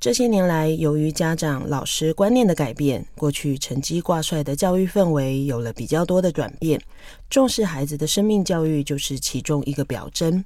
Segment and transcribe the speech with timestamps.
[0.00, 6.80] 这些年来，由于家长、老师观念的改变，过去成绩挂帅的教育氛围有了比较多的转变。
[7.28, 10.42] 重视孩子的生命教育就是其中一个表征。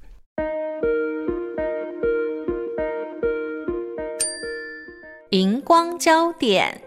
[5.31, 6.83] 荧光焦点：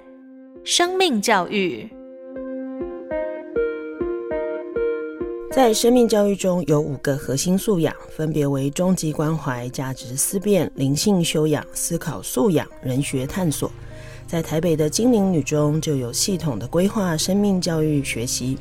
[0.65, 1.89] 生命教育。
[5.57, 13.71] 在生命教育中有五个核心素养，分别为终极关怀、价值思辨、灵性修养、思考素养、人学探索。
[14.27, 18.55] 在台北的精灵女中就有系统的规划生命教育学习，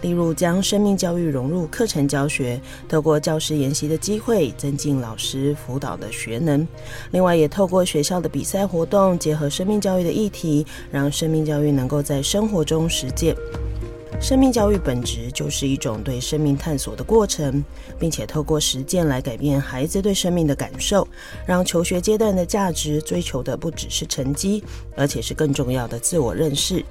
[0.00, 6.66] 例如将生命教育融入课程教学，透过教师研习的机会，增进老师辅导的学能。
[7.10, 13.36] 另外，也透过学校的比赛活动，结合生命教育的议题，让生命教育能够在生活中实践。
[14.18, 17.64] 生命教育本质就是一种对生命探索的过程，
[17.98, 21.06] 并且透过实践来改变孩子对生命的感受，
[21.46, 24.62] 让求学阶段的价值追求的不只是成绩，
[24.96, 26.84] 而且是更重要的自我认识。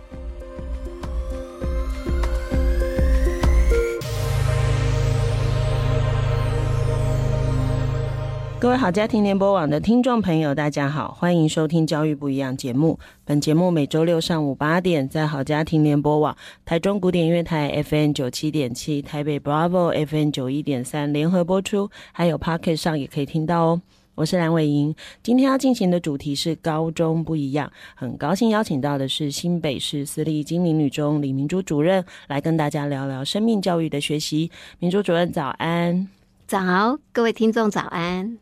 [8.62, 13.00] 各位好家庭联播网的听众朋友，大家好，欢迎收听《教育不一样》节目。
[13.24, 23.82] 本节目每周六上午八点在好家庭联播网、台中古典音乐台 FM 九七点七、台北 Bravo FM 九一点三联合播出，还有 Pocket 上也可以听到哦。
[24.16, 24.94] 我是蓝伟莹，
[25.24, 34.52] 今天要进行的主题是高中不一样，很高兴邀请到的是新北市私立精灵女中李明珠主任来跟大家聊聊生命教育的学习。
[34.80, 36.10] 明珠主任早安，
[36.46, 38.38] 早，各位听众早安。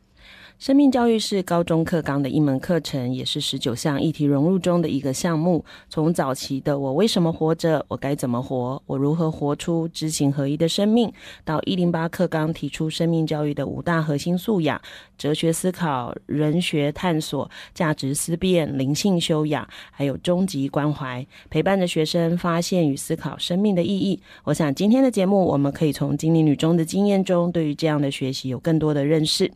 [0.60, 5.64] 生命教育是高中课纲的一门课程，也是十九项议题融入中的一个项目。
[5.88, 7.86] 从早期的“我为什么活着？
[7.88, 8.82] 我该怎么活？
[8.88, 11.14] 我如何活出知行合一的生命”，
[11.46, 14.82] 到一零八课纲提出生命教育的五大核心素养：
[15.16, 24.20] 哲学思考、人学探索、价值思辨、灵性修养，还有终极关怀，陪伴着学生发现与思考生命的意义。
[24.44, 29.52] 我想今天的节目，我们可以从精灵女中的经验中，对于这样的学习有更多的认识。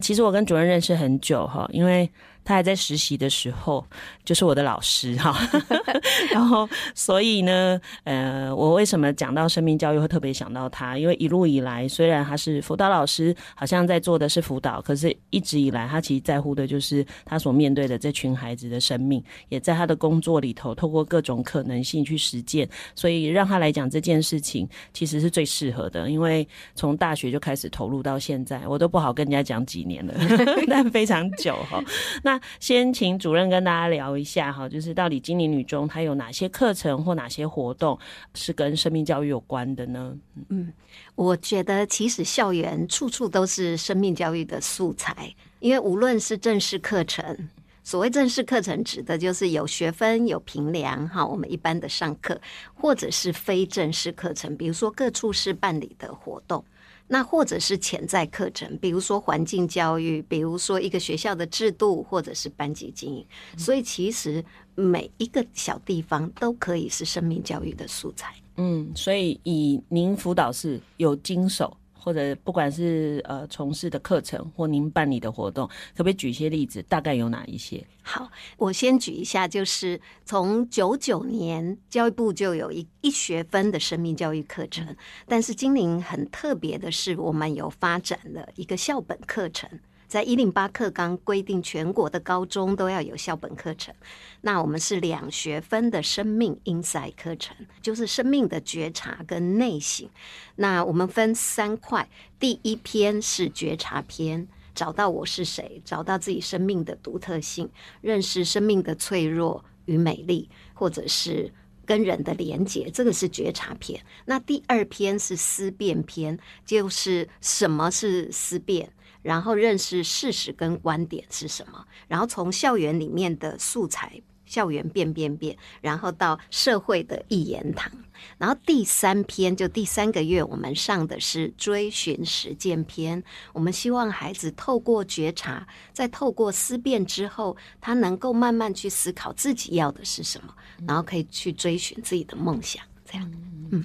[0.00, 2.10] 其实我跟主任认识很久哈，因为
[2.48, 3.86] 他还在实习的时候，
[4.24, 5.38] 就是我的老师哈。
[6.32, 10.96] 然后，所以呢，呃，我为什么讲到生命教育会特别想到他？
[10.96, 22.66] 因为一路以来，虽然他是辅导老师，好像在做的是辅导，可是一直以来，他其实在乎的就是他所面对的这群孩子的生命，也在他的工作里头，透过各种可能性去实践。
[22.94, 26.08] 所以让他来讲这件事情，其实是最适合的。
[26.08, 30.14] 因为从大学就开始投入到现在，我都不好跟人家讲几年了，
[30.66, 31.84] 但非常久哈。
[32.22, 37.98] 那先请主任跟大家聊一下哈，就是到底精灵女中它有哪些课程或哪些活动
[38.34, 40.16] 是跟生命教育有关的呢？
[40.48, 40.72] 嗯，
[41.14, 47.48] 我觉得其实校园处处都是生命教育的素材，因为无论是正式课程，
[47.82, 52.40] 所谓正式课程指的就是有学分、有评量哈，我们一般的上课，
[52.74, 56.64] 或者是非正式课程，比如说各处室办理的活动。
[57.08, 63.26] 那或者是潜在课程，比如说环境教育，比如说一个学校的制度，或者是班级经营。
[63.56, 68.34] 所以其实每一个小地方都可以是生命教育的素材。
[68.56, 71.76] 嗯，所以以您辅导是有经手。
[71.98, 76.82] 或者不管是呃从事的课程或您办理的活动，可不可以举一些例子？
[76.88, 77.84] 大概有哪一些？
[78.02, 89.68] 好，我先举一下，就是从九九年教育部就有一一学分的生命教育课程，但是今年很特别的是，我们有发展了一个校本课程。
[90.08, 93.94] 在一零八课纲规定，全国的高中都要有校本课程。
[94.40, 100.08] 那我们是两学分的生命 inside 课程，就是生命的觉察跟内省。
[100.56, 102.08] 那我们分三块，
[102.40, 107.68] 第一篇是觉察篇，找到我是谁，找到自己生命的独特性，
[108.00, 111.52] 认识生命的脆弱与美丽，或者是
[111.84, 114.02] 跟人的连结，这个是觉察篇。
[114.24, 118.90] 那第二篇是思辨篇，就是什么是思辨。
[119.22, 127.92] 然后认识事实跟观点是什么，然后从校园里面的素材校园变变变，然后到社会的一言堂。
[128.38, 133.22] 然后第三篇就第三个月，我们上的是追寻实践篇。
[133.52, 140.54] 我们希望孩子透过觉察，在透过思辨之后，他能够慢慢去思考自己要的是什么，
[140.86, 142.82] 然后可以去追寻自己的梦想。
[143.04, 143.32] 这样，
[143.70, 143.84] 嗯。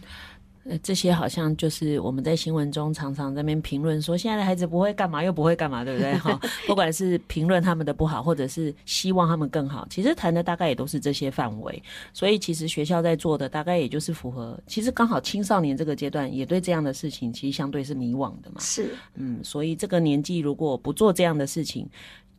[0.65, 6.13] 呃，这些好像就是我们在新闻中常常在那边评论说，现在的孩子不会干嘛，又不会干嘛，对不对？
[6.19, 11.83] 哈，不管是评论他们的不好，或者是希望他们更好，其实谈的大概也都是这些范围。
[12.13, 18.60] 所以其实学校在做的大概也就是符合，其实刚好青少年这个阶段也对这样的事情其实相对是迷惘的嘛。
[18.60, 21.89] 是，嗯，所以这个年纪如果不做这样的事情，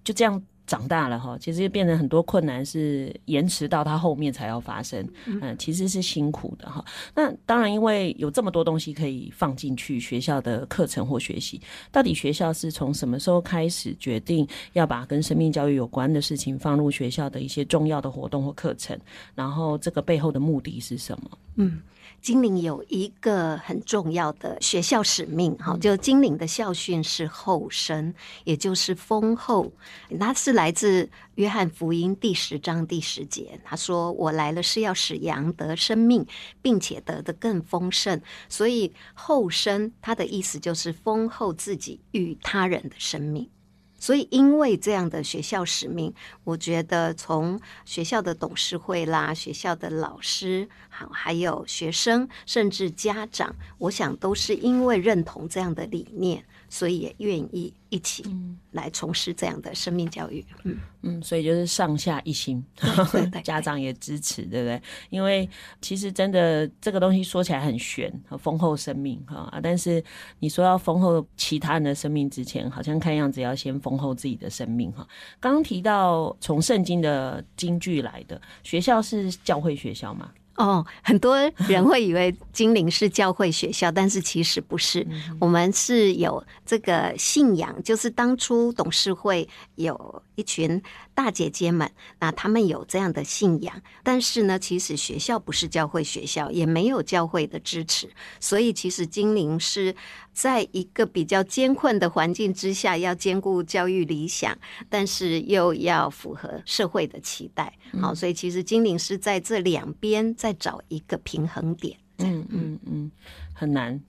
[0.03, 0.43] 就这样。
[0.67, 6.85] 长大了哈，其实就变成很多困难是延迟到他后面才要发生，嗯，其实是辛苦的哈。
[7.15, 11.61] 那当然，因为有这么多东西可以放进去学校的课程或学习，
[11.93, 18.99] 到底学校是从什么时候开始决定要把跟生命教育有关的事情放入学校的一些重要的活动或课程？
[19.35, 21.31] 然后这个背后的目的是什么？
[21.57, 21.83] 嗯。
[22.25, 29.71] 金陵有一个很重要的学校使命，哈，就金陵的校训是后生，也就是丰厚。
[30.09, 36.27] 那是来自约翰福音第十章第十节，他说：“我来了是要使羊得生命，
[36.63, 38.19] 并且得的更丰盛。”
[38.49, 43.47] 所以后生，他的意思就是丰厚自己与他人的生命。
[44.05, 46.13] 所以，因为这样的学校使命，
[46.45, 56.45] 我觉得从学校的董事会啦、学校的老师，好，还有学生，甚至家长，我想都是因为认同这样的理念。
[56.69, 58.25] 所以也愿意一起
[58.73, 62.61] 来从事这样的生命教育，嗯嗯，所以就是上下一心，
[63.45, 64.83] 家长也支持，对不对？
[65.11, 65.49] 因为
[65.81, 70.03] 其实真的这个东西说起来很玄，丰厚生命哈，但是
[70.41, 75.07] 你说要丰厚其他人的生命之前，好像看样子要先丰厚自己的生命哈。
[75.39, 80.33] 刚刚提到从圣经的金句来的学校是教会学校吗？
[80.57, 81.37] 哦，很多
[81.69, 85.07] 人会以为金陵是教会学校，但是其实不是。
[85.41, 90.81] 我们是有这个信仰，就是当初董事会有一群
[91.15, 99.95] 大姐姐们，那他们有这样的信仰，但是呢，其实学校不是教会学校，也没有教会的支持，所以其实精灵是。
[100.35, 104.59] 在一个比较艰困的环境之下，要兼顾教育理想，
[104.89, 107.73] 但是又要符合社会的期待。
[108.01, 111.97] 好，所以其实精灵是在这两边在找一个平衡点。
[112.19, 113.11] 嗯嗯嗯。
[113.57, 114.01] 很难，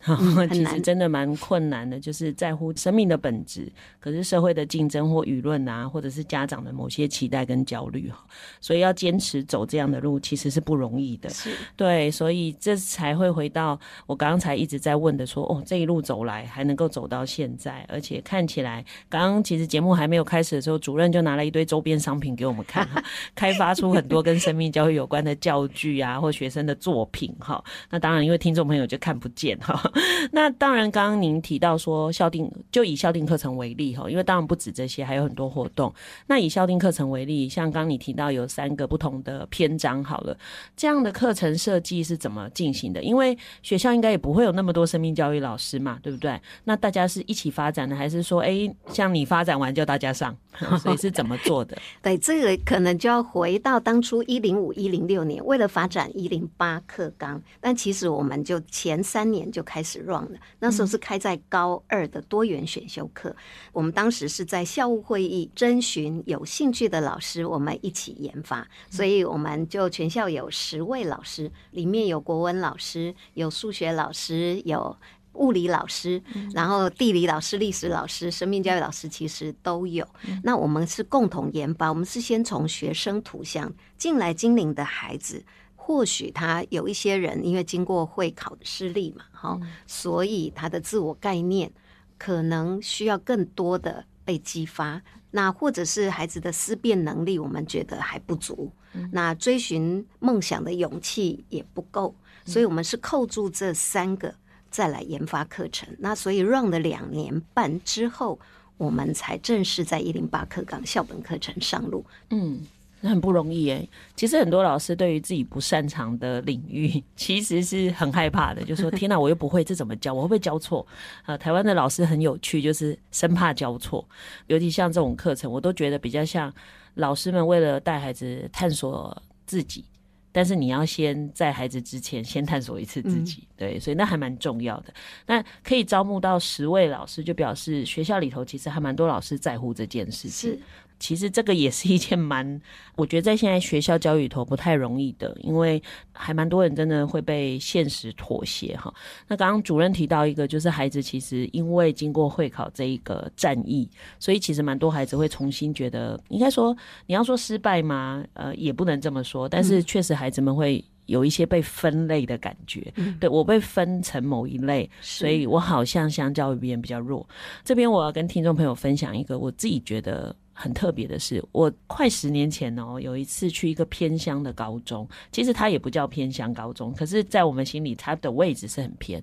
[0.52, 8.26] 其实真的蛮困难的，就是在乎生命的本质，可是社会的竞争或舆论啊，或者是家长的某些期待跟焦虑哈，
[8.60, 11.30] 所以要坚持走这样的路，其实是不容易的。
[11.30, 23.04] 是，对，所以这才会回到我刚才一直在问的说，哦，这一路走来还能够走到现在，而且看起来，刚刚其实节目还没有开始的时候，主任就拿了一堆周边商品给我们看哈，
[23.36, 27.64] 开发出很多跟生命教育有关的教具啊，或学生的作品哈。
[27.92, 29.30] 那当然，因为听众朋友就看不。
[29.36, 29.92] 见哈，
[30.32, 35.94] 那当然，刚刚您提到说校定，就以校定课程为例哈，因为当然不止这些，还有很多活动。
[36.28, 40.36] 那以校定课程为例，像刚你提到有三个不同的篇章，好了，
[40.78, 43.04] 这样的课程设计是怎么进行的？
[43.04, 46.40] 因为学校应该也不会有那么多生命教育老师嘛，对不对？
[46.64, 50.34] 那大家是一起发展的，还是说，哎，像你发展完叫大家上，
[50.82, 51.78] 所以是怎么做的？
[52.02, 59.25] 对，这个可能就要回到当初一零五一零六年，为了发展一零八课纲，但其实我们就前三。
[59.32, 63.36] 年就开始 run 了，那时候是开在高二的多元选修课。
[63.74, 68.68] 我们当时是在校务会议征询有兴趣的老师，我们一起研发。
[68.90, 74.96] 所以我们就全校有十位老师，里面有国文老师，有数学老师，有
[75.34, 76.22] 物理老师，
[76.54, 80.08] 然后地理老师、历史老师、生命教育老师其实都有。
[80.44, 85.44] 那我们是共同研发，我们是先从学生图像进来精灵的孩子。
[85.88, 91.72] 或许他有一些人因为经过会考的失利嘛，哈，所以他的自我概念
[92.18, 95.00] 可能需要更多的被激发。
[95.30, 98.72] 那或者是孩子的思辨能力，我们觉得还不足。
[99.12, 102.16] 那追寻梦想的勇气也不够，
[102.46, 104.34] 所以我们是扣住这三个
[104.72, 105.88] 再来研发课程。
[106.00, 108.40] 那所以 run 了两年半之后，
[108.78, 112.04] 我们才正式在一零八课纲校本课程上路。
[112.32, 112.66] 嗯。
[113.10, 120.14] 很不容易哎，其实很多老师对于自己不擅长的领域，其实是很害怕的，就说 天哪，我又不会，这怎么教？
[120.14, 120.86] 我会不会教错？
[121.24, 124.06] 啊，台湾的老师很有趣，就是生怕教错，
[124.48, 126.54] 尤其像这种课程，我都觉得比较像
[126.96, 129.84] 老师们为了带孩子探索自己，
[130.32, 134.94] 但是你要先在孩子之前先探索一次自己，对，所以那还蛮重要的。
[135.26, 140.60] 那可以招募到十位老师，就表示学校里头其实还蛮多老师在乎这件事情。
[141.06, 142.60] 其实这个也是一件蛮，
[142.98, 145.80] 我觉得在现在学校教育里头不太容易的，因为
[146.12, 148.92] 还蛮多人真的会被现实妥协哈。
[149.28, 158.26] 那刚刚主任提到一个，就是孩子其实因为经过会考这一个战役，所以其实蛮多孩子会重新觉得，应该说你要说失败吗？
[158.34, 160.84] 呃，也不能这么说，但是确实孩子们会。
[161.08, 167.24] 有一些被分类的感觉，嗯、对，我被分成某一类，所以我好像相较于别人比较弱。
[167.64, 171.44] 这边我要跟听众朋友分享一个我自己觉得很特别的是。
[171.52, 179.22] 我快十年前哦，有一次去一个偏乡的高中，其实它也不叫偏乡高中，可是，在我们心里，它的位置是很偏。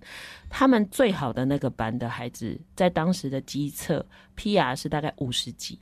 [0.51, 4.05] 他们最好的那个班的孩子，在当时的基测
[4.37, 5.79] PR 是大概五十几，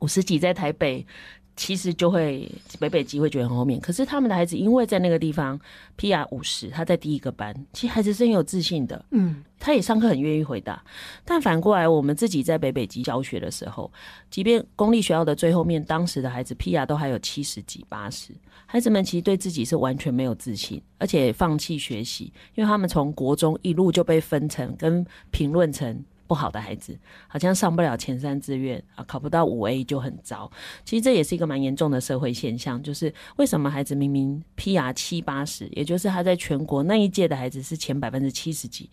[0.00, 1.06] 五十几在台北。
[1.54, 5.58] 其实就会北北基会觉得很后面，可是他们的孩子因为在那个地方
[5.98, 10.82] PR 五十，他在第一个班，其实孩子是很有自信的，嗯，他也上课很愿意回答。
[11.24, 13.92] 但反过来，我们自己在北北基教学的时候，
[14.30, 18.32] 即便公立学校的最后面，当时的孩子 PR 都还有七十几、八十，
[18.64, 26.02] 孩子们其实对自己是完全没有自信，而且放弃学习，因为他们从国中一路就被分成跟评论成。
[26.32, 26.98] 不好的孩子
[27.28, 30.50] 好像上不了前三志愿啊，考不到五 A 就很糟。
[30.82, 38.88] 其实这也是一个蛮严重的社会现象，就是为什么孩子明明 PR 七八十，也就是他在全国那一届的孩子是前百分之七十几，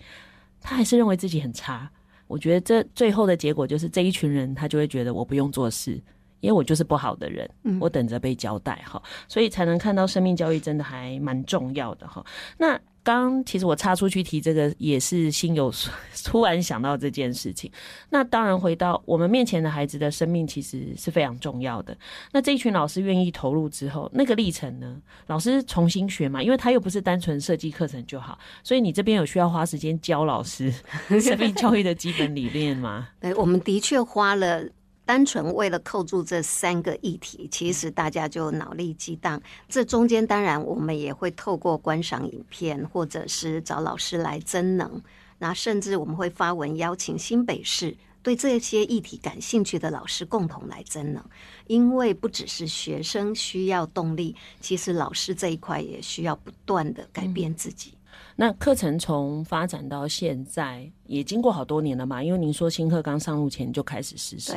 [0.60, 1.89] 他还是认为自己很差。
[2.27, 5.93] 我觉得这最后的结果就是这一群人他就会觉得我不用做事，
[6.41, 12.22] 因为我就是不好的人，我等着被交代哈，所以才能看到生命教育真的还蛮重要的哈。
[12.58, 12.77] 那。
[13.16, 15.72] 刚其实我插出去提这个也是心有
[16.25, 17.72] 突然想到这件事情。
[18.10, 21.98] 那当然回到我们面前的孩子的生命其实是非常重要的。
[22.32, 25.01] 那这一群老师愿意投入之后，那个历程呢？
[25.28, 30.74] 老师重新学嘛，因为他又不是单纯设计课程就好，所以你这边有需要花时间教老师
[31.22, 33.10] 生命教育的基本理念吗？
[33.20, 34.63] 对，我们的确花了。
[35.10, 39.42] 单纯为了扣住这三个议题，其实大家就脑力激荡。
[39.68, 45.01] 这中间当然我们也会透过观赏影片，或者是找老师来增能。
[45.39, 51.25] 那甚至我们会发文邀请新北市对这些议题感兴趣的老师共同来增能。
[51.66, 57.96] 因为不只是学生需要动力，其实老师这一块也需要不断的改变自己。
[58.39, 62.24] 那课程从发展到现在也经过好多年了嘛？
[62.24, 64.53] 因为您说新课刚上路前就开始实施，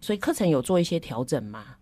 [0.00, 1.76] 所以课程有做一些调整吗？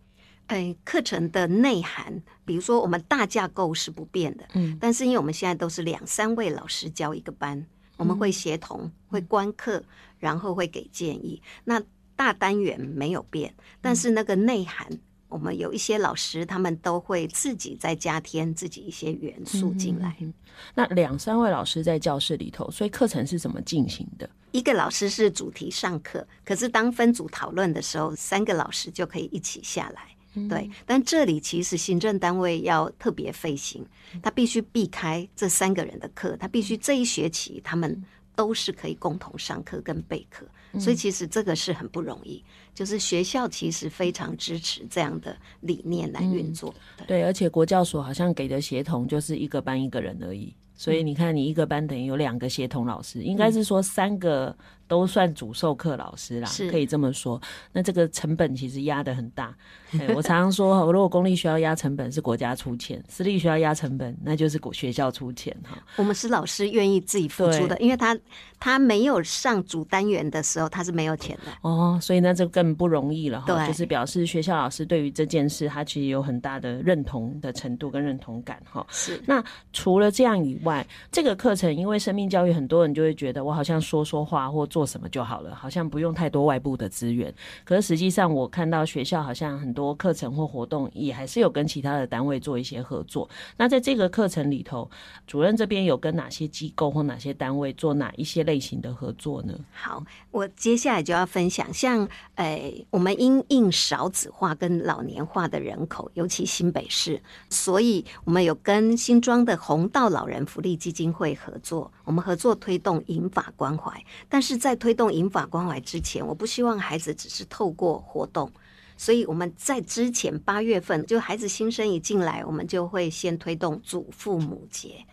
[0.49, 7.65] 哎，课程的内涵，比如说我们大架构是不变的，嗯，但是因为我们现在都是两三位老师教一个班，
[7.99, 9.81] 我们会协同、会观课，
[10.19, 11.41] 然后会给建议。
[11.63, 11.81] 那
[12.17, 14.89] 大单元没有变，但是那个内涵。
[15.35, 20.17] 我们有一些老师，他们都会自己再加添自己一些元素进来。
[20.21, 20.33] 嗯，
[20.77, 24.31] 那两三位老师在教室里头，所以课程是怎么进行的？
[24.53, 30.03] 一个老师是主题上课，可是当分组讨论的时候，三个老师就可以一起下来。
[30.35, 30.49] 嗯。
[30.49, 33.85] 对，但这里其实行政单位要特别费心，
[34.23, 38.01] 他必须避开这三个人的课，他必须这一学期他们
[38.35, 40.47] 都是可以共同上课跟备课。
[40.79, 42.43] 所以其实这个是很不容易，
[42.75, 46.75] 就是学校其实非常支持这样的理念来运作。
[46.99, 54.57] 嗯，对，而且国教所好像给的协同就是一个班一个人而已，所以你看你一个班等于有两个协同老师，应该是说三个。
[54.87, 57.41] 都算主授课老师啦，可以这么说。
[57.73, 59.55] 那这个成本其实压得很大。
[60.15, 65.79] 我常常说，如果公立学校压成本是国家出钱，私立学校压成本那就是学校出钱哈。
[65.97, 68.19] 我们是老师愿意自己付出的，因为他
[68.59, 73.67] 他没有上主单元的时候，他是没有钱的哦，所以那就更不容易了哈。
[73.67, 78.85] 就是表示学校老师对于这件事，他其实有很大的认同的程度跟认同感哈。
[78.91, 79.23] 是。
[79.27, 84.69] 那除了这样以外，这个课程因为生命教育，很多人就会觉得我好像说说话或。
[84.75, 87.33] 做什么就好了，好像不用太多外部的资源。
[87.63, 93.31] 可是实际上，我看到学校好像很多课程或活动也还是有跟其他的单位做一些合作。
[93.57, 94.91] 那在这个课程里头，
[95.29, 99.57] 主任这边有跟哪些机构或哪些单位做哪一些类型的合作呢？
[99.71, 100.03] 好，
[100.33, 114.64] 我接下来就要分享，像诶、我们因应少子化跟老年化的人口，尤其新北市，所以我们有跟新庄的红道老人福利基金会合作，我们合作推动银发关怀，但是。
[114.65, 118.51] 在推动引法关怀之前，我不希望孩子只是透过活动，
[118.97, 125.05] 所以我们在之前八月份，就孩子新生一进来，我们就会先推动祖父母节。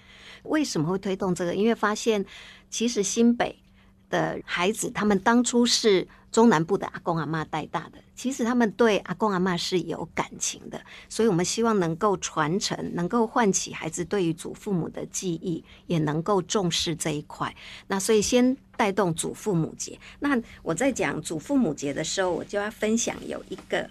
[0.44, 1.54] 为什么会推动这个？
[1.54, 2.26] 因为发现
[2.70, 3.54] 其实新北
[4.10, 6.08] 的孩子，他们当初是。
[6.32, 17.52] 中南部的阿公阿妈带大的，其实他们对阿公阿嬷是有感情的，所以我们希望能够传承，能够唤起孩子对于祖父母的记忆，也能够重视这一块。
[17.88, 19.98] 那所以先带动祖父母节。
[20.20, 23.90] 那我在讲祖父母节的时候，我就要分享有一个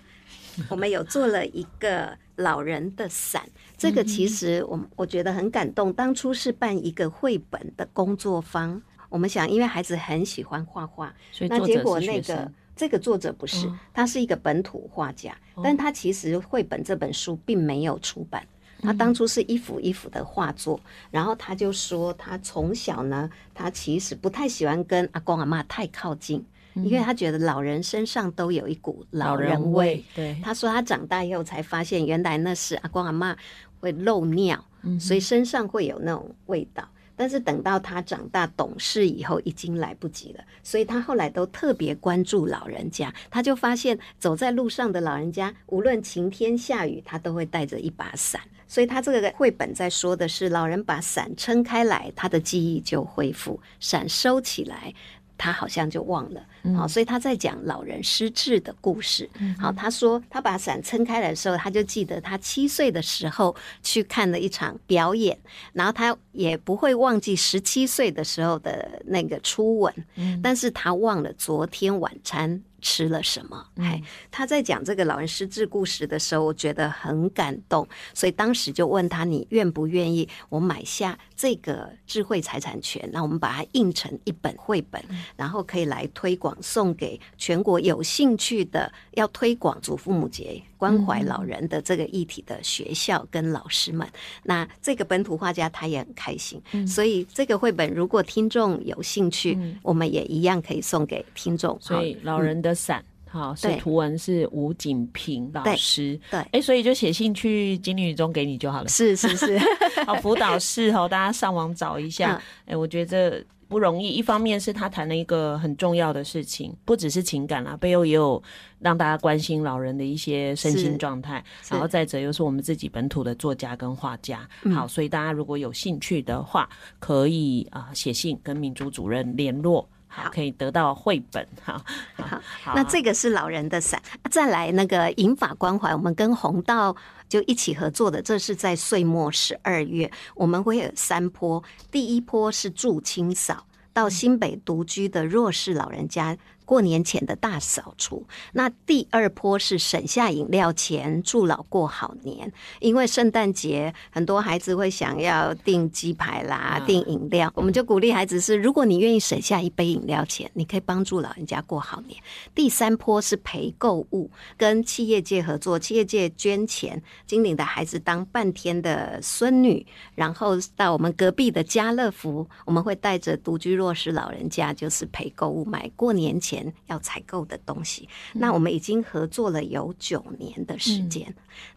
[0.69, 3.43] 我们有做了一个老人的伞，
[3.77, 5.93] 这个其实我我觉得很感动。
[5.93, 12.49] 当初是办一个绘本的工作坊，我们想，因为孩子很喜欢画画，所以那结果那个
[12.81, 18.43] 这个作者不是，他是一个本土画家，但他其实绘本这本书并没有出版。
[18.81, 26.43] 他当初是一幅一幅的画作，然后他就说，他从小呢，他其实不太喜欢跟阿公阿妈太靠近。
[26.77, 33.37] 因为他觉得老人身上都有一股老人味，对，他说他长大以后才发现，原来那是阿公阿妈
[33.81, 34.65] 会漏尿，
[34.99, 36.89] 所以身上会有那种味道。
[37.21, 40.43] 但是等到他长大懂事以后，已经来不及了。
[40.63, 48.41] 所以他后来都特别关注老人家，他就发现走在路上的老人家，无论晴天下雨，他都会带着一把伞。
[48.67, 54.95] 所以他这个绘本在说的是，老人把伞撑开来，他的记忆就恢复；伞收起来。
[55.41, 59.27] 他好像就忘了，好，所以他在讲老人失智的故事。
[59.59, 65.39] 好，他说他把伞撑开来的时候，他就记得他七岁的时候去看了一场表演，
[65.73, 69.95] 然后他也不会忘记十七岁的时候的那个初吻，
[70.43, 73.67] 但是他忘了昨天晚餐吃了什么？
[73.77, 83.09] 哎，他在讲这个老人失智故事的时候，我觉得很感动，所以当时就问他：“你愿不愿意我买下这个智慧财产权？
[83.13, 85.03] 那我们把它印成一本绘本，
[85.37, 94.09] 然后可以来推广，送给全国有兴趣的要推广祖父母节关怀老人的这个议题的学校跟老师们。
[94.43, 101.79] 那这个本土画家他也很开心，所以这个绘本如果听众有兴趣，我们也一样可以送给听众。
[101.81, 102.70] 所以老人的。
[102.75, 109.57] 伞好，是图文是吴景平老师，对，哎、欸，所以就写信去金女中给你就好了，是是是，
[110.05, 112.71] 好辅导室哈，大家上网找一下，哎、嗯。
[112.71, 118.43] 欸，我觉得不容易，一方面是他谈了一个很重要的事情，不只是情感啦，背后也有
[118.81, 124.41] 让大家关心老人的一些身心状态，然后再者又是我们自己本土的作家跟画家，
[124.75, 129.89] 好，所以大家如果有兴趣的话，可以啊写信跟民族主任联络。
[130.13, 131.47] 好，可以得到绘本。
[131.63, 131.81] 好，
[132.17, 134.03] 好，好，那这个是老人的伞。
[134.31, 136.95] 再来那个银发关怀，我们跟红道
[137.29, 141.63] 就一起合作的，这是在岁末十二月，我们会有三波。
[141.91, 146.37] 第一波是助清扫，到新北独居的弱势老人家。
[146.71, 152.53] 过年前的大扫除，那第二波是省下饮料钱，助老过好年。
[152.79, 162.17] 因为圣诞节很多孩子会想要订鸡排啦，订饮料，我们就鼓励孩子是：如果你愿意省下一杯饮料钱，你可以帮助老人家过好年。
[162.55, 176.60] 第三波是陪购物，跟企业界合作，企业界捐钱，金领的孩子当半天的孙女，然后到我们隔壁的家乐福，我们会带着独居弱势老人家，就是陪购物买过年前。
[176.87, 181.35] 要采购的东西，那我们已经合作了有九年的时间，嗯、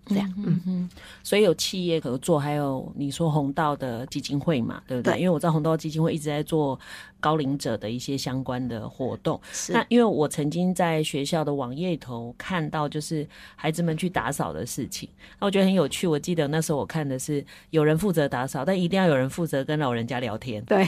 [0.08, 0.90] 这样，嗯哼，
[1.24, 5.14] 所以有企业合作，还有你说红道的基金会嘛，对不对？
[5.14, 6.80] 对，因为我知道红道基金会一直在做
[7.24, 9.40] 高龄者的一些相关的活动。
[9.54, 15.08] 是，那因为我曾经在学校的网页头看到，就是孩子们去打扫的事情，
[15.40, 16.06] 那我觉得很有趣。
[16.06, 20.62] 我记得那时候我看的是有人负责打扫，但一定要有人负责跟老人家聊天。
[20.66, 20.86] 对，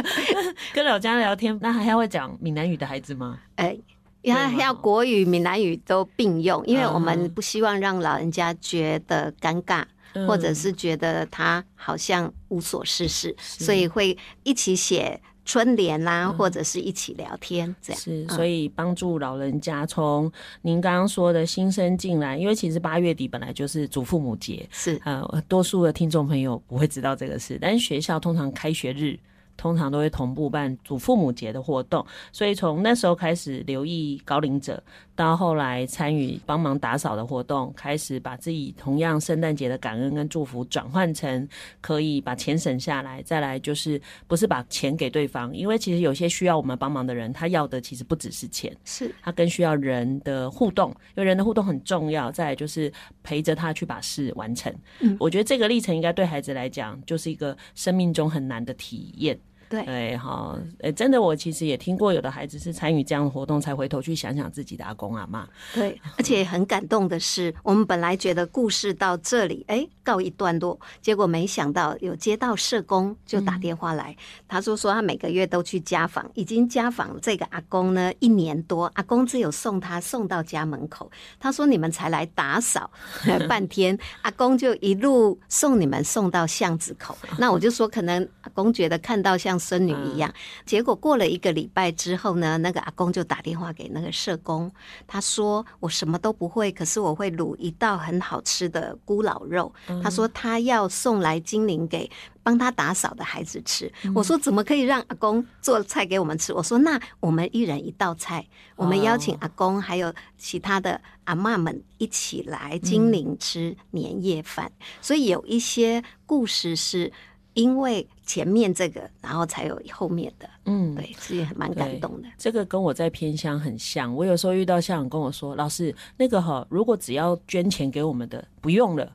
[0.72, 3.38] 跟老人家聊天，那还会讲闽南语的孩子吗？
[3.56, 3.76] 哎，
[4.22, 9.84] 要要国语、闽南语都并用，因为我们不希望让老人家觉得尴尬，
[10.26, 18.02] 或者是觉得他好像无所事事，所以会一起写春联啦，或者是一起聊天这样。
[18.02, 20.30] 是，所以帮助老人家从
[20.60, 29.18] 您刚刚说的新生进来，因为其实八月底本来就是祖父母节，是呃，多数的听众朋友不会知道这个事，但是学校通常开学日。
[29.56, 34.82] 通常都会同步办祖父母节的活动，所以从那时候开始留意高龄者，
[35.14, 41.48] 到后来参与帮忙打扫的活动，开始把自己同样圣诞节的感恩跟祝福转换成
[41.80, 52.30] 可以把钱省下来，再来就是不是把钱给对方，因为其实有些需要我们帮忙的人，他要的其实不只是钱，是他更需要人的互动，因为人的互动很重要。
[52.30, 52.92] 再来就是
[53.22, 54.72] 陪着他去把事完成。
[55.00, 59.38] 嗯，我觉得这个历程应该对孩子来讲就是一个生命中很难的体验。
[59.68, 65.44] 对，对，好，诶，真的，我其实也听过有的孩子是参与这样的活动，才回头去想想自己的阿公阿妈。
[65.74, 81.10] 对，而且很感动的是，我们本来觉得故事到这里，哎，告一段落，结果没想到有接到社工就打电话来，嗯、他说说他每个月都去家访，已经家访这个阿公呢一年多，阿公只有送他送到家门口。
[81.40, 82.88] 他说你们才来打扫
[83.48, 87.18] 半天，阿公就一路送你们送到巷子口。
[87.36, 89.55] 那我就说可能阿公觉得看到像。
[89.56, 90.30] 像孙女一样。
[90.30, 90.34] 嗯、
[90.66, 94.70] 结果过了一个礼拜之后呢，那个阿公就打电话给那个社工，
[95.06, 99.72] 他说：“我什么都不会，可是我会卤一道很好吃的咕咾肉。
[99.88, 102.08] 嗯”他说他要送来金陵给
[102.42, 103.90] 帮他打扫的孩子吃。
[104.04, 114.66] 嗯、我说：“怎么可以让阿公做菜给我们吃？”我说：“那我们一人一道菜，我们邀请阿公还有其他的阿嬷们一起来金陵吃年夜饭。
[114.66, 117.12] 嗯”所以有一些故事是。
[117.56, 122.28] 因为前面这个，然后才有后面的，嗯，对，所以蛮感动的。
[122.36, 124.14] 这个跟我在偏乡很像。
[124.14, 129.10] 我有时候遇到校长跟我说：“老师，那个哈，如果只要捐钱给我们的，不用了，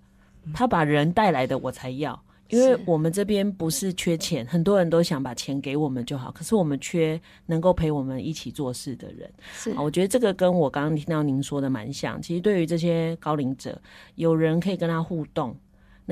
[0.56, 9.32] 他把人带来的我才要，因为我们这边不是缺钱，很多人都想把钱给我们就好，可是我们缺能够陪我们一起做事的人。
[9.54, 12.20] 是，我觉得这个跟我刚刚听到您说的蛮像。
[12.20, 13.80] 其实对于这些高龄者，
[14.16, 15.56] 有人可以跟他互动。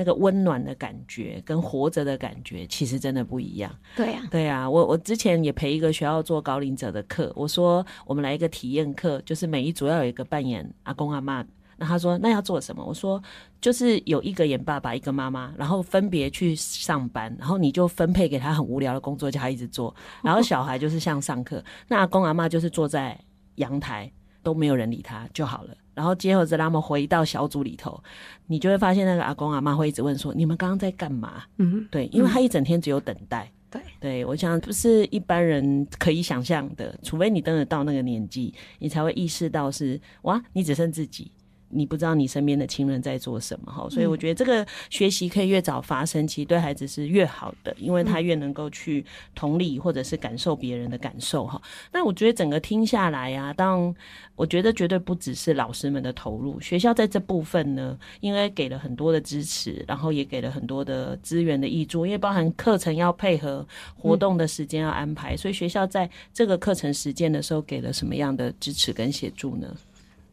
[0.00, 3.70] 那个温暖的感觉跟活着的感觉，其实真的不一样。
[3.94, 4.70] 对呀、啊，对呀、啊。
[4.70, 11.44] 我我之前也陪一个学校做高龄者的课，我说我们来一个体验课，就是每一组要有一个扮演阿公阿妈。
[11.76, 12.82] 那他说那要做什么？
[12.82, 13.22] 我说
[13.60, 19.94] 就是有一个演爸爸，一个妈妈，然后分别去上班，然后你就分配给他很无聊的工作，叫他一直做。
[20.22, 23.18] 然后小孩就是像上课，那阿公阿妈就是坐在
[23.56, 24.10] 阳台，
[24.42, 25.74] 都没有人理他就好了。
[25.94, 28.02] 然后接着他们回到小组里头，
[28.46, 33.50] 你就会发现那个阿公阿妈会一直问说：“你们刚刚在干嘛？”嗯，对，因为他一整天只有等待。
[33.70, 41.30] 对，对我想不是一般人可以想象的，除非你真的到那个年纪，你才会意识到是哇，你只剩自己。
[41.70, 49.04] 你不知道你身边的亲人在做什么哈，所以我觉得这个学习可以越早发生，其实对孩子是越好的，因为他越能够去
[49.34, 51.60] 同理或者是感受别人的感受哈。
[51.92, 53.94] 那我觉得整个听下来啊，当
[54.36, 69.76] 我觉得绝对不只是老师们的投入，学校在这部分呢，因为给了很多的支持，然后也给了很多的资源的挹注，因为包含课程要配合，活动的时间要安排，所以学校在这个课程实践的时候给了什么样的支持跟协助呢？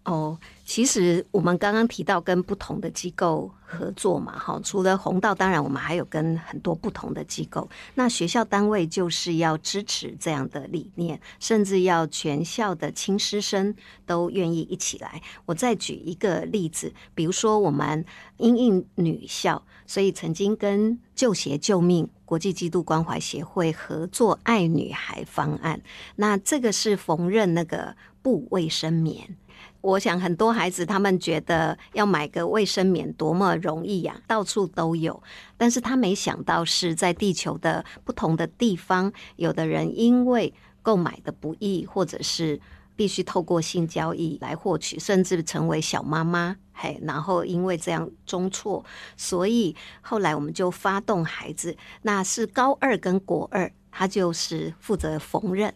[0.07, 7.69] 哦，其实我们刚刚提到跟不同的机构合作嘛，哈，除了弘道，当然我们还有跟很多不同的机构。
[7.95, 15.21] 那学校单位就是要支持这样的理念，甚至要全校的亲师生都愿意一起来。
[15.45, 18.05] 我再举一个例子，比如说我们
[18.37, 25.81] 英印女校，所以曾经跟旧鞋救命国际基督关怀协会合作爱女孩方案。
[26.15, 29.35] 那这个是缝纫那个布卫生棉。
[29.81, 35.21] 我想很多孩子他们觉得要买个卫生棉多么容易呀，到处都有。
[35.57, 42.59] 但是他没想到是在地球的不同的地方，有的人因为购买的不易，或者是
[42.95, 48.83] 必须透过性交易来获取，甚至成为小妈妈，嘿，然后因为这样中错，
[49.15, 55.71] 所以后来我们就发动孩子，那是高二跟国二，他就是负责缝纫，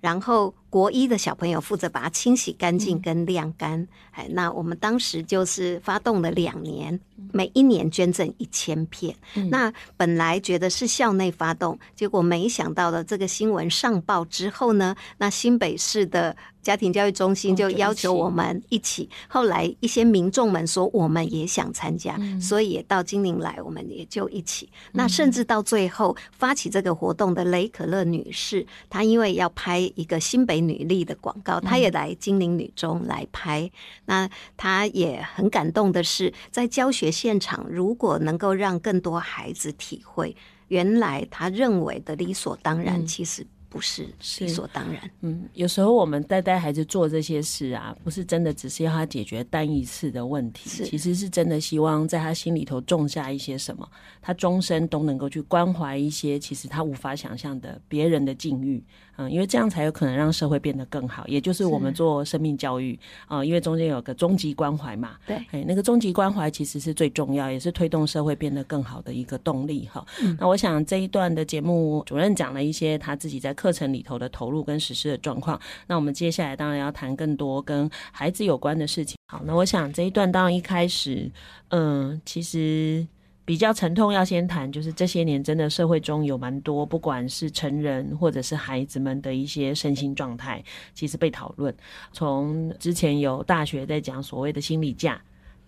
[0.00, 0.54] 然后。
[0.70, 7.00] 国一的小朋友负责把它清洗干净跟晾干，哎、嗯，那我们当时就是发动了两年，
[7.32, 9.12] 每一年捐赠一千片。
[9.34, 19.10] 嗯、那本来觉得是校内发动，结果没想到的这个新闻上报之后呢，那新北市的家庭教育中心就要求我们一起。
[19.28, 24.70] 后来一些民众们说我们也想参加，嗯、所以也到金陵来，我们也就一起。
[24.92, 30.60] 那甚至到最后发起这个活动的雷可乐女士，她因为要拍一个新北。
[30.60, 33.62] 女力的广告，她也来金陵女中来拍。
[33.62, 33.70] 嗯、
[34.04, 40.36] 那她也很感动的是，在教学现场，如果能够让更多孩子体会，
[40.68, 43.46] 原来他认为的理所当然，其实。
[43.70, 44.06] 不是
[44.40, 45.10] 理所当然。
[45.20, 53.88] 嗯，有时候我们带带孩子做这些事啊，不是真的只是要他解决单一次的问题，其实是真的希望在他心里头种下一些什么，
[54.20, 58.84] 他终身都能够去关怀一些其实他无法想象的别人的境遇。
[59.20, 61.24] 嗯，因为这样才有可能让社会变得更好。
[61.28, 65.10] 也就是我们做生命教育啊，是因为中间有个终极关怀嘛。
[65.26, 70.04] 对，哎，那个终极关怀其实是最重要，也是推动社会变得更好的一个动力哈。
[70.22, 73.54] 嗯、那我想这一段的节目主任讲了一些他自己在。
[73.60, 79.18] 课程里头的投入跟实施的状况，那我们接下来当然要谈更多跟孩子有关的事情。
[79.26, 81.30] 好，那我想这一段当然一开始，
[81.68, 83.06] 嗯，其实
[83.50, 90.62] 比较沉痛，要先谈就是这些年真的社会中有蛮多，不管是成人或者是孩子们的一些身心状态，
[90.94, 91.74] 其实被讨论。
[92.12, 95.20] 从之前有大学在讲所谓的心理价。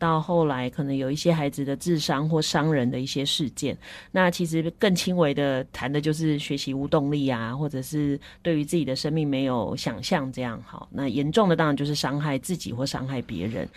[0.02, 3.78] 到后来，可能有一些孩子的智商或伤人的一些事件，
[4.10, 10.60] 那其实更轻微的谈的就是学习无动力啊，或者是对于自己的生命没有想象这样。
[10.66, 13.68] 好，那严重的当然就是伤害自己或伤害别人。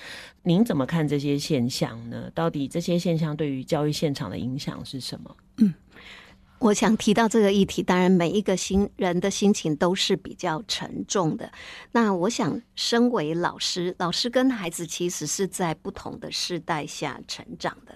[0.41, 2.31] 您怎么看这些现象呢？
[2.33, 5.35] 到底这些现象对于教育现场的影响是什么？
[6.59, 11.51] 我想提到这个议题，当然每一个新人的心情都是比较沉重的。
[11.91, 17.95] 那我想，身为老师，老师跟孩子其实是在不同的世代下成长的。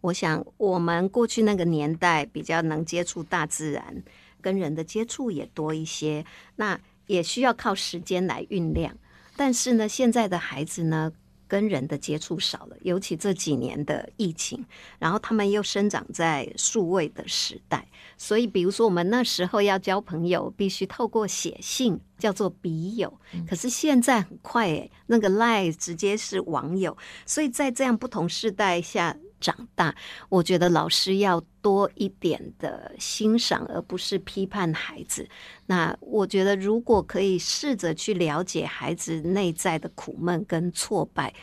[0.00, 4.02] 我想，我们过去那个年代比较能接触大自然，
[4.40, 6.24] 跟人的接触也多一些，
[6.56, 8.96] 那也需要靠时间来酝酿。
[9.36, 11.12] 但是呢，现在的孩子呢，
[11.48, 14.64] 跟人的接触少了，尤其这几年的疫情，
[14.98, 23.12] 然后他们又生长在数位的时代，所以比如说我们那时候要交朋友，必须透过写信，叫做笔友。
[23.48, 29.16] 可是现在很快诶，那个 Line 直接是网友，所以在这样不同时代下。
[29.40, 29.94] 长大，
[30.28, 35.28] 我觉得老师要多一点的欣赏，而不是批判孩子。
[35.66, 41.34] 那我觉得，如果可以试着去了解孩子内在的苦闷跟挫败，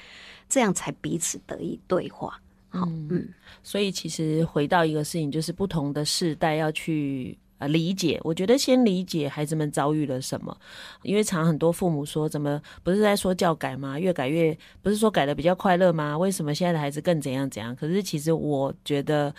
[0.49, 2.41] 这样才彼此得以对话。
[2.69, 3.29] 好，嗯，
[3.61, 7.37] 所以其实回到一个事情，就是不同的世代要去。
[7.57, 10.55] 呃，理解，我觉得先理解孩子们遭遇了什么，
[11.03, 13.97] 因为常很多父母说，怎么不是在说教改吗？
[13.97, 16.17] 越改越不是说改的比较快乐吗？
[16.17, 17.73] 为什么现在的孩子更怎样怎样？
[17.73, 19.33] 可是其实我觉得，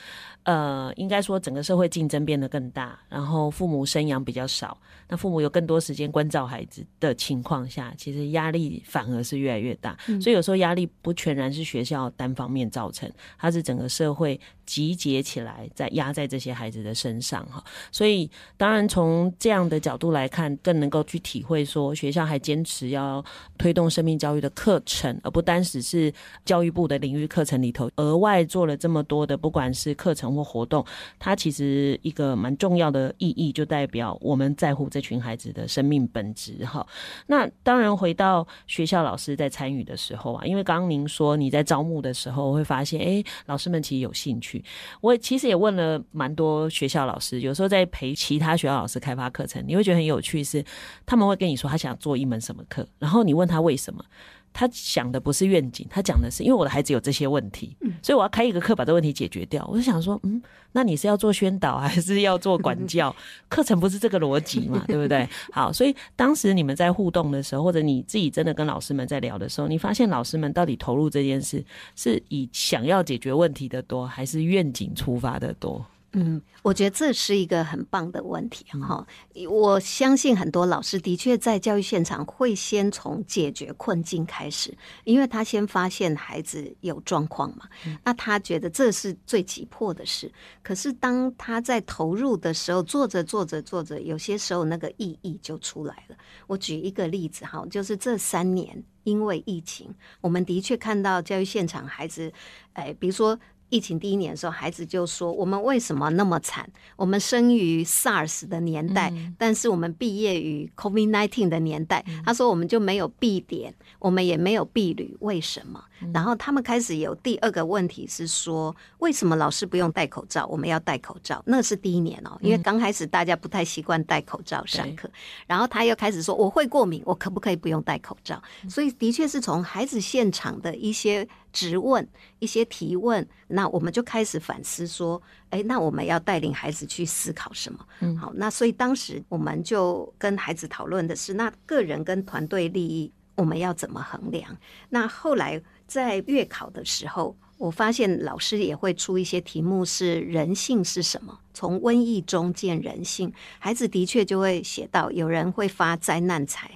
[0.44, 9.94] 呃，应该说整个社会竞争变得更大，然后父母生养比较少，那父母有更多时间关照孩子的情况下，其实压力反而是越来越大。
[10.09, 10.18] 嗯。
[10.22, 17.62] 所以有时候压力不全然是学校单方面造成，它是整个社会集结起来在压在这些孩子的身上哈。
[17.92, 18.06] 所以。
[18.07, 23.25] 所以，当然从这样的角度来看，更能够去体会说，学校还坚持要
[23.59, 26.12] 推动生命教育的课程，而不单只是
[26.45, 30.87] 教育部的领域课程里头额外做了这么多的，不管是课程或活动，
[31.19, 36.87] 它其实一个蛮重要的意义，就代表我们在乎这群孩子的生命本质哈。
[37.27, 44.64] 那当然，回到学校老师在参与的时候啊，因为刚刚您说你在招募的时候会发现，哎，老师们其实有兴趣。
[45.01, 47.85] 我其实也问了蛮多学校老师，有时候在。
[47.97, 50.65] 陪其他学校老师开发课程，你会觉得很有趣是，是
[51.07, 54.05] 他们会跟你说他想做一门什么课，然后你问他为什么，
[54.53, 59.67] 他想的不是愿景，他讲的是因为我的孩子有这些问题，所以我要开一个课把这个问题解决掉。
[59.73, 63.17] 我就想说，嗯，那你是要做宣导还是要做管教？
[63.49, 65.27] 课程不是这个逻辑嘛，对不对？
[65.51, 75.83] 好，所以当时你们在互动的时候，或者你自己真的跟老师们在聊的时候，你发现老师们到底投入这件事是以想要解决问题的多，还是愿景出发的多？
[76.18, 79.07] 嗯，我觉得这是一个很棒的问题哈。
[79.50, 84.74] 我相信很多老师的确在教育现场会先从解决困境开始，
[85.05, 87.68] 因为他先发现孩子有状况嘛，
[88.02, 90.33] 那他觉得这是最急迫的事。
[90.62, 96.16] 可是当他在投入的时候，做着做着做着，有些时候那个意义就出来了。
[96.46, 102.33] 我举一个例子哈，就是这三年因为疫情，我们的确看到教育现场孩子，
[102.72, 103.38] 哎，比如说。
[103.77, 106.67] 疫情第一年的时候，孩子就说：“我们为什么那么惨？
[106.97, 112.03] 我们生于 SARS 的年代，嗯、但是我们毕业于 COVID-19 的年代。
[112.09, 120.47] 嗯”他说：“我们就没有必点，我们也没有避旅，为什么？”嗯、然后他们开始有第二个问题是说：“为什么老师不用戴口罩？
[120.47, 125.09] 我们要戴口罩？”那是第一年哦，因为刚开始大家不太习惯戴口罩上课。
[125.09, 125.13] 嗯、
[125.47, 131.27] 然后他又开始说：“我会过敏，我可不可以不用戴口罩？”嗯、所以的确是从孩子现场的一些。
[131.53, 132.07] 质问
[132.39, 137.79] 一些提问，那我们就开始反思说，哎，那我们要带领孩子去思考什么？
[138.01, 144.55] 嗯，好，那所以当时我们就跟孩子讨论的是，那个人跟团队利益我们要怎么衡量？
[144.91, 151.38] 那后来在月考的时候，我发现老师也会出一些题目，是人性是什么？
[151.55, 156.70] 从瘟疫中见人性，孩子的确就会写到，有人会发灾难财，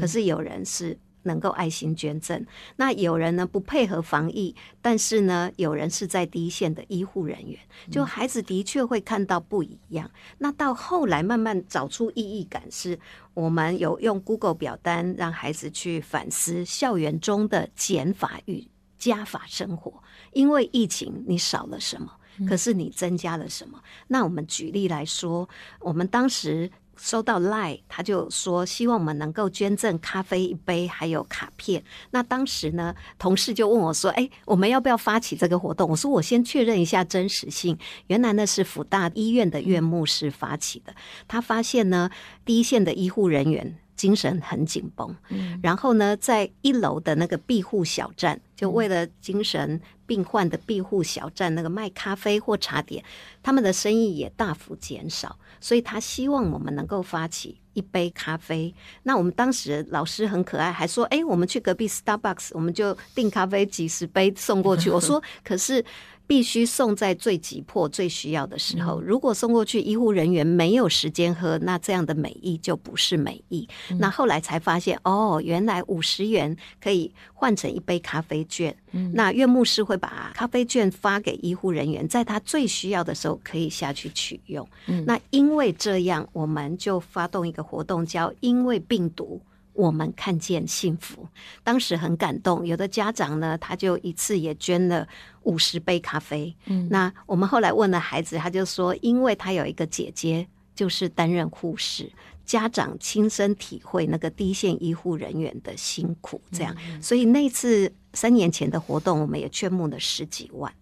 [0.00, 0.98] 可是有人是。
[1.24, 2.44] 能够爱心捐赠，
[2.76, 7.58] 那有人呢不配合防疫，但是呢有人是在第一线的医护人员，
[7.90, 10.10] 就孩子的确会看到不一样。
[10.38, 12.98] 那到后来慢慢找出意义感，是
[13.34, 18.66] 我们有用 Google 表单让孩子去反思校园中的减法与
[18.98, 22.12] 加法生活，因为疫情你少了什么，
[22.48, 23.80] 可是你增加了什么？
[24.08, 25.48] 那我们举例来说，
[25.80, 26.70] 我们当时。
[27.02, 31.82] 收到 Line，他就说希望我们能够捐赠咖啡一杯，还有卡片。
[32.12, 40.94] 那当时呢，同事就问我说：“哎，我们要不要发起这个活动？”我说：“我先确认一下真实性。”原来呢是辅大医院的院牧师发起的。
[41.26, 42.08] 他发现呢，
[42.44, 48.40] 第一线的医护人员精神很紧绷，嗯然后呢，在一楼的那个庇护小站。
[48.56, 53.04] 就为了精神病患的庇护小站，那个卖咖啡或茶点，
[53.42, 58.72] 他们的生意也大幅减少，所以他希望我们能够发起一杯咖啡。
[59.04, 65.84] 那我们当时老师很可爱，还说：“哎，我们去隔壁 Starbucks，我们就订咖啡几十杯送过去。”我说：“可是。”
[66.32, 68.98] 必须送在最急迫、最需要的时候。
[69.02, 73.68] 如果送过去，医护人员没有时间喝，那这样的美意就不是美意。
[73.90, 78.74] 嗯、那后来才发现，哦，原来五十元可以换成一杯咖啡券。
[78.92, 84.66] 嗯、那岳牧师会把咖啡券发给医护人员，在他最需要的时候可以下去取用。
[84.86, 89.38] 嗯、那因为这样，我们就发动一个活动，叫“因为病毒，
[89.72, 91.26] 我们看见幸福”。
[91.64, 95.06] 当时很感动，有的家长呢，他就一次也捐了。
[95.44, 102.08] 五十杯咖啡，嗯，那我们后来问了孩子，他就说，因为他有一个姐姐就是担任护士，
[102.46, 110.72] 家长亲身体会那个第一线医护人员的辛苦，这样，嗯、所以那次三年前的活动，我们也劝募了十几万，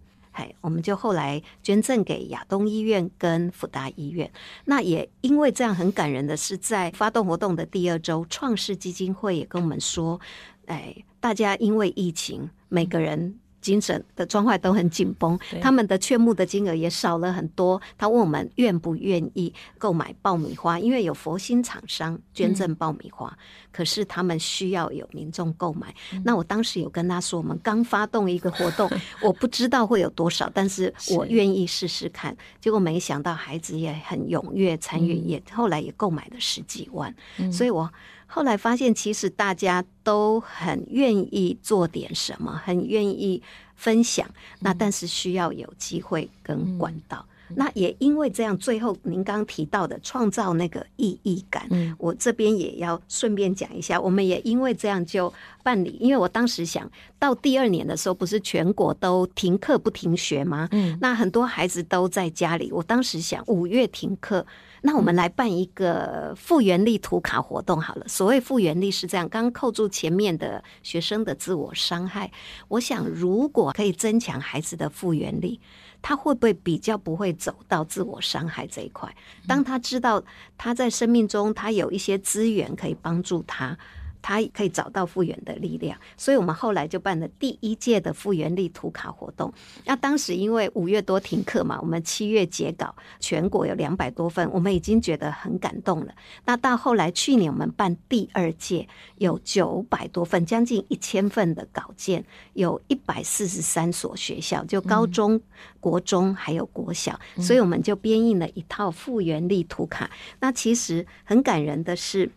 [0.61, 4.31] 我们就后来捐赠给亚东医院跟福大医院。
[4.64, 10.20] 那也因为这样很感人的是，在发动活动的第二周，创世基金会也跟我们说，
[10.66, 13.38] 哎，大家因为疫情，每个人。
[13.60, 17.80] 精神的状态都很紧绷，他们的劝募的金额也少了很多。
[17.98, 23.38] 他问我们愿不愿意购买爆米花，因为有佛心厂商捐赠爆米花，嗯、
[23.72, 25.94] 可是他们需要有民众购买。
[26.12, 28.90] 嗯、那我当时有跟他说，我们刚发动一个活动，
[29.22, 32.36] 我不知道会有多少，但是我愿意试试看。
[32.60, 37.90] 结果没想到孩子也很踊跃参与，嗯、也后来也购买了十几万，嗯、所以我。
[38.32, 43.42] 后来发现，其实大家都很愿意做点什么，很愿意
[43.74, 44.24] 分享。
[44.60, 47.26] 那但是需要有机会跟管道。
[47.48, 54.00] 嗯、那也因为这样，最后您刚提到的创造那个意义感，嗯、我这边也要顺便讲一下。
[54.00, 55.32] 我们也因为这样就
[55.64, 56.88] 办理，因为我当时想
[57.18, 60.68] 到第二年的时候，不是全国都停课不停学吗？
[60.70, 62.70] 嗯，那很多孩子都在家里。
[62.70, 64.46] 我当时想五月停课。
[64.82, 68.08] 那我们来办一个复原力图卡活动好了。
[68.08, 72.30] 所谓复原力是这样，刚扣住前面的学生的自我伤害。
[72.68, 75.60] 我想，如果可以增强孩子的复原力，
[76.00, 79.14] 他会不会比较不会走到自我伤害这一块？
[79.46, 80.22] 当他知道
[80.56, 83.76] 他在生命中他有一些资源可以帮助他。
[84.22, 89.52] 他可以找到复原的力量，所以我们后来就办了第一届的复原力图卡活动。
[89.85, 96.14] 那当时因为五月多停课嘛，我们七月截稿，全国有两百多份，我们已经觉得很感动了。
[96.44, 105.42] 那到后来去年我们办第二届，有九百多份，将近一千份的稿件，有一百四十三所学校，就高中、嗯、
[105.80, 110.11] 国中还有国小，所以我们就编印了一套复原力图卡。
[110.40, 112.30] 那其实很感人的是。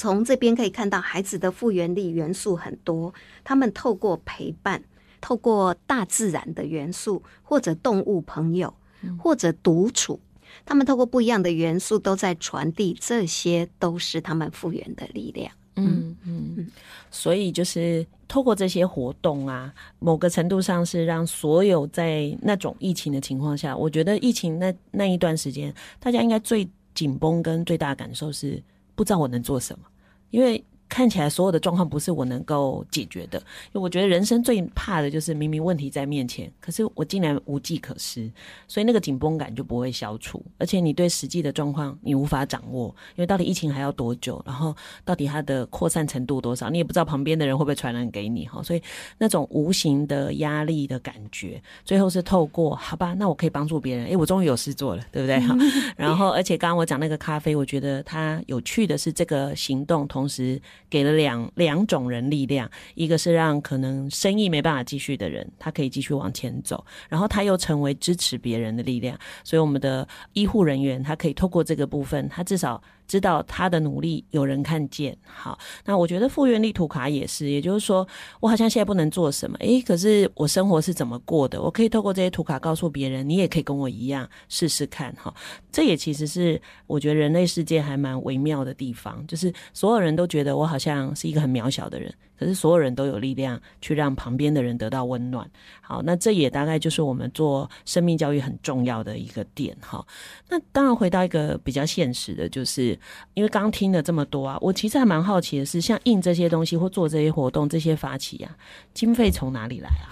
[0.00, 3.12] 从这边可以看到，孩子的复原力元素很多。
[3.44, 4.82] 他们透过陪伴，
[5.20, 8.72] 透过大自然的元素，或者动物朋友，
[9.18, 10.18] 或者独处，
[10.64, 15.52] 他们透过不一样的元素，都在传递，这些都是他们复原的力量。
[15.76, 16.66] 嗯嗯嗯。
[17.10, 28.62] 所以就是透过这些活动啊，某个程度上是让所有在那种疫情的情况下，我觉得疫情那那一段时间，大家应该最紧绷跟最大的感受是。
[29.00, 29.86] 不知道我能做什么，
[30.28, 30.62] 因为。
[30.90, 38.28] 看起来所有的状况不是我能够解决的，因为我觉得人生最怕的就是明明问题在面前，可是我竟然无计可施，
[38.66, 48.82] 所以那个紧绷感就不会消除，而且你对实际的状况你无法掌握，因为到底疫情还要多久，然后到底它的扩散程度多少，你也不知道旁边的人会不会传染给你哈，所以
[49.16, 55.56] 那种无形的压力的感觉，最后是透过好吧，那我可以帮助别人，诶，我终于有事做了，对不对 哈？
[55.96, 60.60] 然后而且刚刚我讲那个咖啡，我觉得它有趣的是这个行动，同时。
[60.88, 72.82] 给了两两种人力量，一个是让可能生意没办法继续的人，他可以继续往前走，然后他又成为支持别人的力量，所以我们的医护人员他可以透过这个部分，他至少。
[73.10, 78.06] 知道他的努力有人看见，好，那我觉得复原力图卡也是，也就是说，
[78.38, 81.60] 我好像现在不能做什么，诶，可是我生活是怎么过的？
[81.60, 85.34] 我可以透过这些图卡告诉别人，你也可以跟我一样试试看，哈，
[85.72, 92.14] 这也其实是我觉得人类世界还蛮微妙的地方，就是所有人都觉得我好像是一个很渺小的人。
[92.40, 95.46] 可是所有人都有力量去让旁边的人得到温暖。
[95.82, 100.02] 好，那这也大概就是我们做生命教育很重要的一个点哈。
[100.48, 102.98] 那当然回到一个比较现实的，就是
[103.34, 108.56] 因为刚刚听了这么多啊，我其实还蛮好奇的是，像印这些东西或做这些活动，这些发起啊，
[108.94, 110.08] 经费从哪里来啊？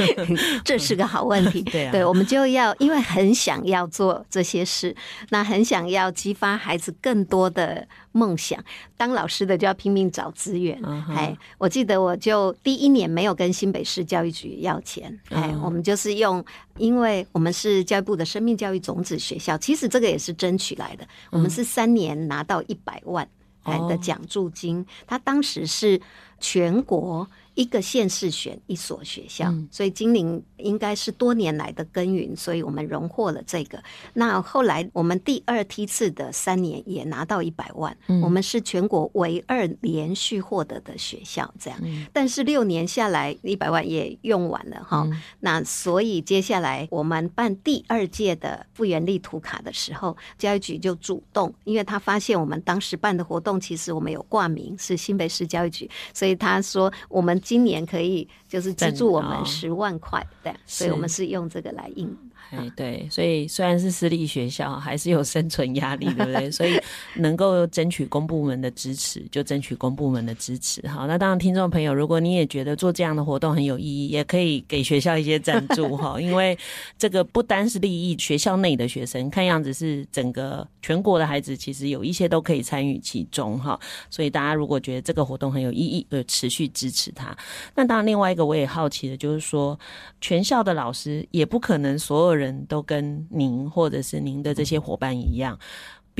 [0.62, 1.62] 这是个好问题。
[1.72, 4.94] 对啊，对，我们就要因为很想要做这些事，
[5.30, 7.88] 那很想要激发孩子更多的。
[8.12, 8.62] 梦想。
[8.96, 10.80] 当老师的就要拼命找资源。
[10.84, 15.18] 哎、uh huh.，我记得我就第一年没有跟新北市教育局要钱。
[15.30, 15.60] 哎、uh，huh.
[15.62, 16.44] 我们就是用，
[16.76, 21.06] 因为我们是教育部的生命教育种子学校，其实这个也是争取来的。
[21.30, 23.28] 我们是三年拿到一百万
[23.62, 25.24] 哎的奖助金，他、uh huh.
[25.24, 26.00] 当时是
[26.38, 27.28] 全国。
[27.54, 33.82] 一个县市选一所学校，嗯、所以金陵应该是多年来的耕耘，所以我们荣获了这个。
[34.14, 41.52] 那后来我们第二梯次的三年也拿到一百万，嗯、我们是全国唯二连续获得的学校。
[41.58, 45.02] 这样，嗯、但是六年下来一百万也用完了哈。
[45.10, 57.39] 嗯、那所以接下来我们办第二届的复原力图卡的时候，教育局就主动，因为他发现我们当时办的活动其实我们有挂名是新北市教育局，所以他说我们。
[57.40, 62.16] 今年可以就是资助我们十万块，对，所以我们是用这个来应。
[62.50, 66.50] 哎，对，所以虽然是私立学校，还是有生存压力，对不对？
[66.50, 66.78] 所以
[67.14, 70.86] 能够争取公部门的支持，就争取公部门的支持。
[70.88, 76.58] 好，那当然，听众朋友，如果你也觉得做这样的活动很有意义，也可以给学校一些赞助哈， 因为
[76.98, 83.78] 这个不单是利益学校内的学生，看样子是整个全国的孩子，其实有一些都可以参与其中哈。
[84.10, 87.36] 所以大家如果觉得这个活动很有意义，就持续支持它。
[87.74, 89.78] 那当然，另外一个我也好奇的就是说，
[90.20, 92.60] 全校的老师也不可能所有人。
[92.70, 95.58] 都跟您或者是您的这些伙伴一样。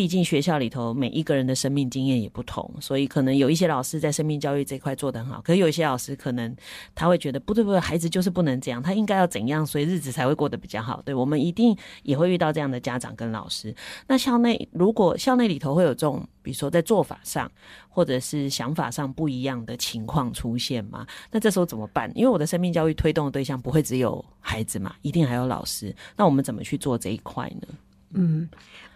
[0.00, 6.56] 毕竟学校里头每一个人的生命经验也不同，所以可能有一些老师在生命教育这块做得很好，可是有一些老师可能
[6.94, 11.02] 他会觉得不对不对，孩子就是不能这样，他应该要怎样，所以日子才会过得比较好。
[11.02, 13.76] 对，我们一定也会遇到这样的家长跟老师。
[14.06, 17.52] 那校内如果校内里头会有这种，比如说在做法上
[17.90, 21.06] 或者是想法上不一样的情况出现吗？
[21.30, 22.10] 那这时候怎么办？
[22.14, 25.94] 因为我的生命教育推动的对象不会只有孩子嘛，一定还有老师。
[26.16, 27.68] 那我们怎么去做这一块呢？
[28.14, 28.48] 嗯。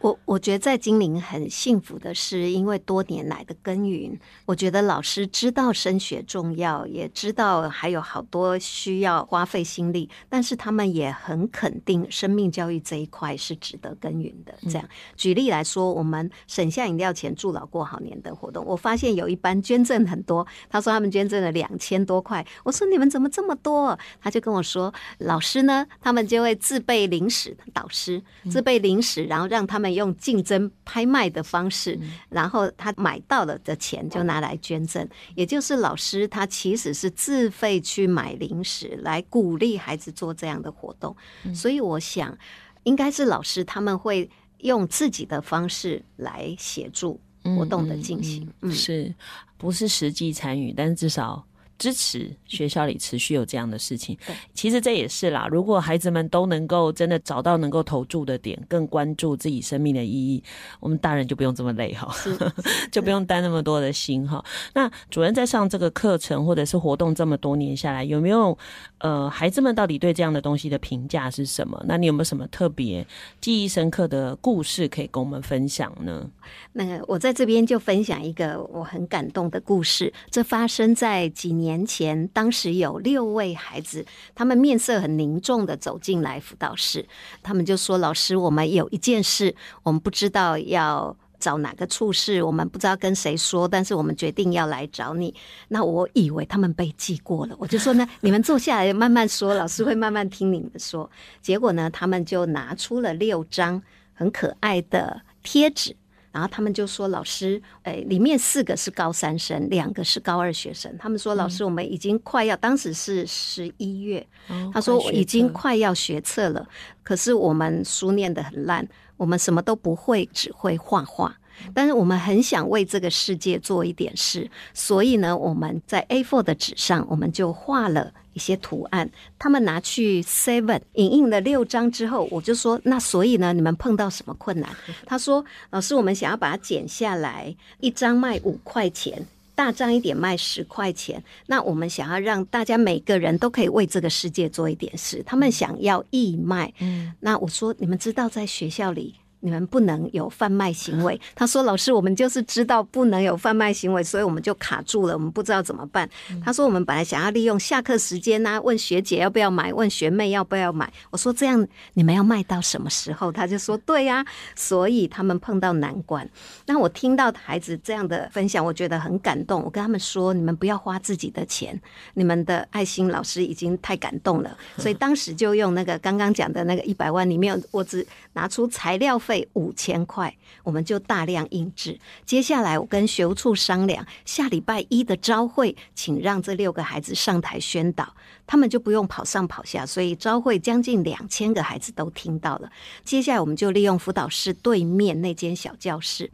[0.04, 14.54] 我我觉得在金陵很幸福的是，因为多年来的耕耘，我觉得老师知道升学重要，也知道还有好多需要花费心力，但是他们也很肯定生命教育这一块是值得耕耘的。
[14.64, 14.86] 这样，
[15.16, 23.98] 举例来说，我们省下饮料钱助老过好年的活动，我发现有一班捐赠很多，他说他们捐赠了两千多块，我说你们怎么这么多？
[24.20, 29.93] 他就跟我说，老师呢，他们就会自备零食，导师自备零食，然后让他们。
[29.94, 41.16] 用竞争拍卖的方式，然后他买到了的钱就拿来捐赠，也就是老师他其实是自费去买零食来鼓励孩子做这样的活动，
[41.54, 42.36] 所以我想
[42.82, 44.28] 应该是老师他们会
[44.58, 49.14] 用自己的方式来协助活动的进行，嗯，是
[49.56, 50.72] 不是实际参与？
[50.72, 51.46] 但是至少。
[51.84, 55.46] 支持学校里持续有这样的事情，对其实这也是啦。
[55.50, 60.42] 如果孩子们都能够真的找到能够投注的点，更关注自己生命的意义，
[60.80, 62.10] 我们大人就不用这么累哈，
[62.90, 64.42] 就不用担那么多的心哈。
[64.72, 68.56] 那主任在上这个课程或者是活动这么多年下来，有没有
[68.96, 71.78] 呃孩子们到底对这样的东西的评价是什么？
[71.86, 73.06] 那你有没有什么特别
[73.42, 76.26] 记忆深刻的故事可以跟我们分享呢？
[76.72, 81.73] 那个我在这边就分享一个我很感动的故事，这发生在几年。
[81.74, 87.04] 年前，当时有六位孩子，他们面色很凝重的走进来辅导室，
[87.42, 95.34] 他们就说：“老师，我们有一件事，我们不知道要找哪个处事，我们不知道跟谁说，但是我们决定要来找你。”
[95.68, 101.10] 那我以为他们被记过了，我就说呢：“你们坐下来慢慢说，老师会慢慢听你们说。”
[101.42, 105.96] 结果呢，他们就拿出了六张很可爱的贴纸。
[106.34, 110.92] 然后他们就说：“老师，诶，里面四个是高三生，两个是高二学生。
[110.98, 114.26] 他们说，老师，我们已经快要，当时是十一月，
[114.72, 116.66] 他说我已经快要学测了，
[117.04, 118.84] 可是我们书念得很烂，
[119.16, 121.36] 我们什么都不会，只会画画。”
[121.72, 129.10] 但是我们很想为这个世界做一点事，所以呢，我们在 A4 的纸上，我们就画了一些图案。
[129.38, 134.68] 他们拿去 Seven 影印了六张之后，我就说：那所以呢，你们碰到什么困难？
[135.06, 141.22] 他说：老师，我们想要把它剪下来，一张卖五块钱，大张一点卖十块钱。
[141.46, 146.72] 那我们想要让大家每个人都可以为这个世界做一点事，他们想要义卖。
[146.80, 149.14] 嗯，那我说，你们知道在学校里。
[149.44, 151.20] 你们不能有贩卖行为。
[151.36, 156.08] 他说：“老师，我们就是知道不能有贩卖行为，所以我们就卡住了，我们不知道怎么办。”
[156.42, 164.24] 他说：“我们本来想要利用下课时间呢，问学姐要不要买，问学妹要不要买。”我说：“这样你们要卖到什么时候？”他就说：“对呀。”
[164.56, 166.26] 所以他们碰到难关。
[166.64, 169.62] 那我听到孩子这样的分享，我觉得很感动。
[169.62, 171.78] 我跟他们说：“你们不要花自己的钱，
[172.14, 179.33] 你们的爱心老师已经太感动了。”所以当时就用那个刚刚讲的那个一百万里面，我只拿出材料费。
[179.34, 180.32] 费五千块，
[180.62, 181.98] 我们就大量印制。
[182.24, 188.14] 接下来我跟学务处商量，下礼拜一的招会，请让这六个孩子上台宣导，
[188.46, 192.70] 他们就不用跑上跑下，所以招会将近两千个孩子都听到了。
[193.02, 196.30] 接下来我们就利用辅导室对面那间小教室。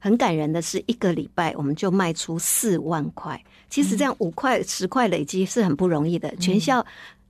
[0.00, 3.42] 很感人的是，一个礼拜我们就卖出四万块。
[3.68, 6.32] 其实这样五块、十块累积是很不容易的。
[6.36, 6.84] 全校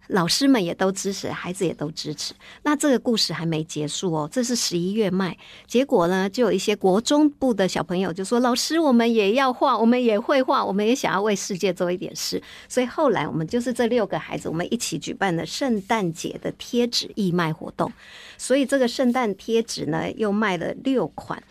[0.08, 2.34] 老师们也都支持，孩子也都支持。
[2.62, 5.36] 那这个故事还没结束哦，这是十一月卖。
[5.66, 17.92] 结果呢，就有一些国中部的小朋友就说：“老师，我们也要画，我们也会画，我们也想要为世界做一点事。”所以后来我们就是这六个孩子，我们一起举办了圣诞节的贴纸义卖活动。
[18.36, 21.42] 所以这个圣诞贴纸呢，又卖了六款。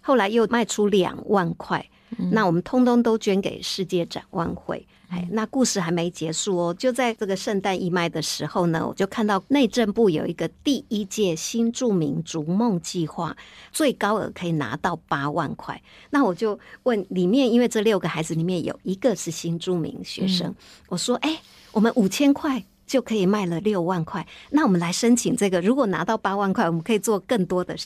[0.00, 1.84] 后来又卖出两万块，
[2.30, 4.86] 那我们通通都捐给世界展望会。
[5.08, 13.36] 哎，那故事还没结束哦，就在这个圣诞义卖的时候呢，我就看到内政部有一个第一届新著名逐梦计划，
[13.70, 15.80] 最高额可以拿到八万块。
[16.10, 20.54] 那我就问里面，因为这六个孩子里面有一个是新著名学生，
[20.88, 21.40] 我说：“哎，
[21.70, 27.76] 我们五千块就可以卖了六万块，那我们来申请这个，如果拿到八万块，我们可以做更多的。”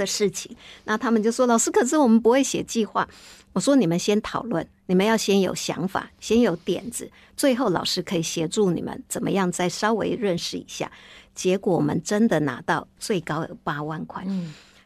[0.00, 3.06] 的事情，那他们就说：“老师，可是我们不会写计划。”
[3.52, 10.90] 我说：“你们先讨论，你们要先有想法，先有点子，最后老师可以协助你们怎么样再稍微认识一下。”
[11.34, 14.24] 结果我们真的拿到最高额八万块。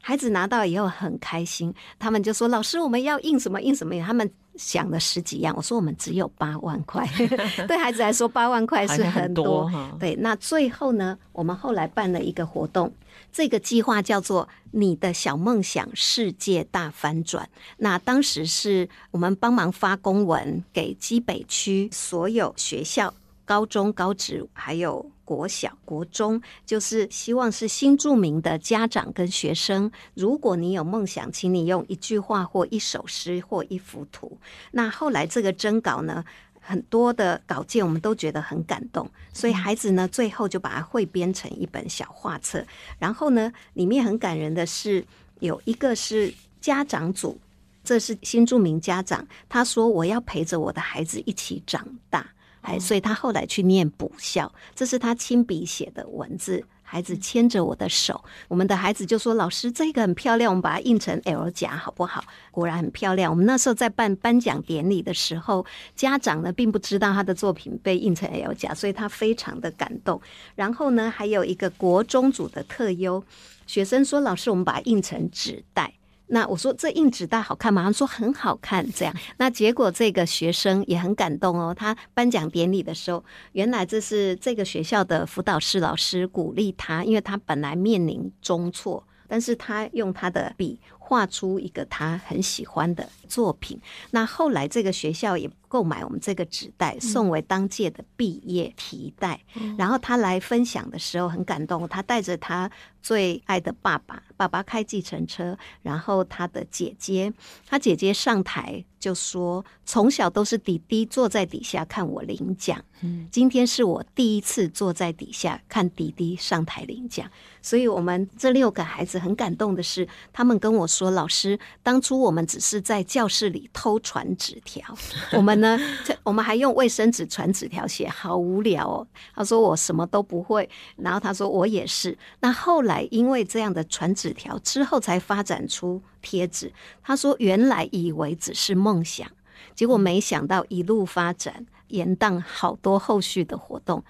[0.06, 5.54] 孩子拿到以后很开心，他们就说：“老师，我们要印什么印什么？”他们想了十几样。
[5.56, 7.08] 我说：“我们只有八万块，
[7.66, 9.66] 对孩子来说，八万块是很多。
[9.66, 12.92] 很多”对，那最后呢，我们后来办了一个活动。
[13.32, 17.48] 这个计划叫做“你的小梦想世界大反转”。
[17.78, 23.14] 那当时是我们帮忙发公文给基北区所有学校、
[23.46, 29.90] 高中、高职，还有国小、国中，就是希望是新著名的家长跟学生。
[30.14, 34.38] 如果你有梦想，请你用一句话或一首诗或一幅图。
[34.70, 36.24] 那后来这个征稿呢，
[36.60, 42.64] 很多的稿件我们都觉得很感动，所以孩子呢，最后就把它汇编成一本小画册。
[42.98, 45.04] 然后呢，里面很感人的是
[45.40, 47.38] 有一个是家长组，
[47.82, 52.26] 这是新著名家长，他说我要陪着我的孩子一起长大，
[52.64, 56.64] 哎，所以他后来去念补校，这是他亲笔写的文字。
[56.86, 63.32] 孩子牵着我的手，我们的孩子就说：“老师，这个很漂亮，我们把它印成 L 夹好不好？”果然很漂亮。
[63.32, 70.20] 我们那时候在办颁奖典礼的时候，家长呢并不知道他的作品被印成 L 夹，所以他非常的感动。
[70.54, 73.24] 然后呢，还有一个国中组的特优
[73.66, 75.94] 学生说：“老师，我们把它印成纸袋。”
[76.28, 77.84] 那我说，这硬纸袋好看吗？
[77.84, 78.84] 他说很好看。
[78.92, 81.74] 这样，那结果这个学生也很感动哦。
[81.74, 83.22] 他颁奖典礼的时候，
[83.52, 93.78] 原来这是这个学校的辅导室老师鼓励他，因为他本来面临中错，但是他用他的笔画出一个他很喜欢的作品。
[94.12, 99.38] 那后来这个学校也购买我们这个纸袋，送为当届的毕业提袋。
[99.76, 102.70] 然后他来分享的时候很感动，他带着他
[103.02, 104.22] 最爱的爸爸。
[104.36, 107.32] 爸爸开计程车，然后他的姐姐，
[107.66, 117.30] 他姐姐上台就说：“从小都是弟弟坐在底下看我领奖，嗯，今天是我第一次坐在底下看弟弟上台领奖。”
[117.62, 124.96] 所以，我们这六个孩子很感动的是，他们跟我说：“老师，当初我们只是在教室里偷传纸条，
[125.32, 125.78] 我们呢，
[126.22, 136.72] 我们还用卫生纸传纸条写，好无聊哦。”他说：“我什么都不会。”然后他说：“我也是。”那后来因为这样的传纸条之后，才发展出贴纸。
[137.02, 139.28] 他说：“原来以为只是梦想，
[139.74, 144.04] 结果没想到一路发展，延宕好多后续的活动。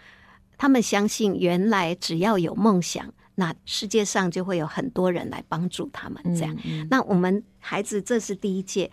[0.58, 6.54] 他们相信，原来只要有梦想。”那世界上就会有很多人来帮助他们，这样。
[6.64, 8.90] 嗯嗯、那我们孩子这是第一届，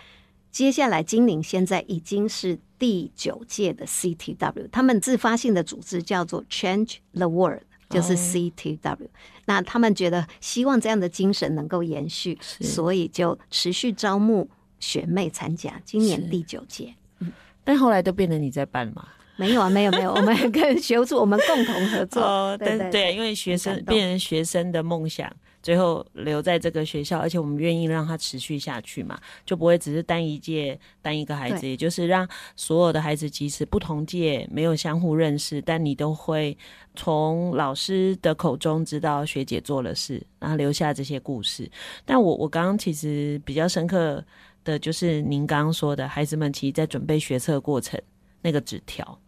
[0.52, 9.06] 接下来精灵现在已经是第九届的 CTW，他们自发性的组织叫做 Change the World，就是 CTW。
[9.06, 9.10] 哦、
[9.46, 16.96] 那他们觉得希望这样的精神能够延续，所以就持续招募学妹参加，今年第九届。
[17.20, 17.32] 嗯，
[17.64, 19.08] 但后来都变成你在办嘛？
[19.42, 22.22] 没有啊，没有没有， 我们跟学务处我们共同合作。
[22.22, 25.28] 哦，对对，对，因为学生变成学生的梦想，
[25.64, 36.56] 最后留在这个学校，而且我们愿意让他持续下去嘛，就不会只是单一届单一个孩子，也就是让所有的孩子，即使不同届没有相互认识，但你都会
[36.96, 41.68] 从老师的口中知道学姐做了事，然后留下这些故事。
[42.06, 44.24] 但我我刚刚其实比较深刻
[44.64, 48.00] 的就是您刚刚说的，孩子们其实在准备学测过程
[48.42, 49.20] 那个纸条。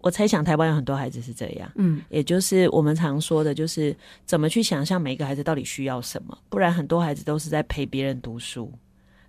[0.00, 3.94] 我猜想台湾有很多孩子是这样，嗯，也就是我们常说的，就是
[4.24, 8.72] 怎么去想象每一个孩子到底需要什么，不然很多孩子都是在陪别人读书。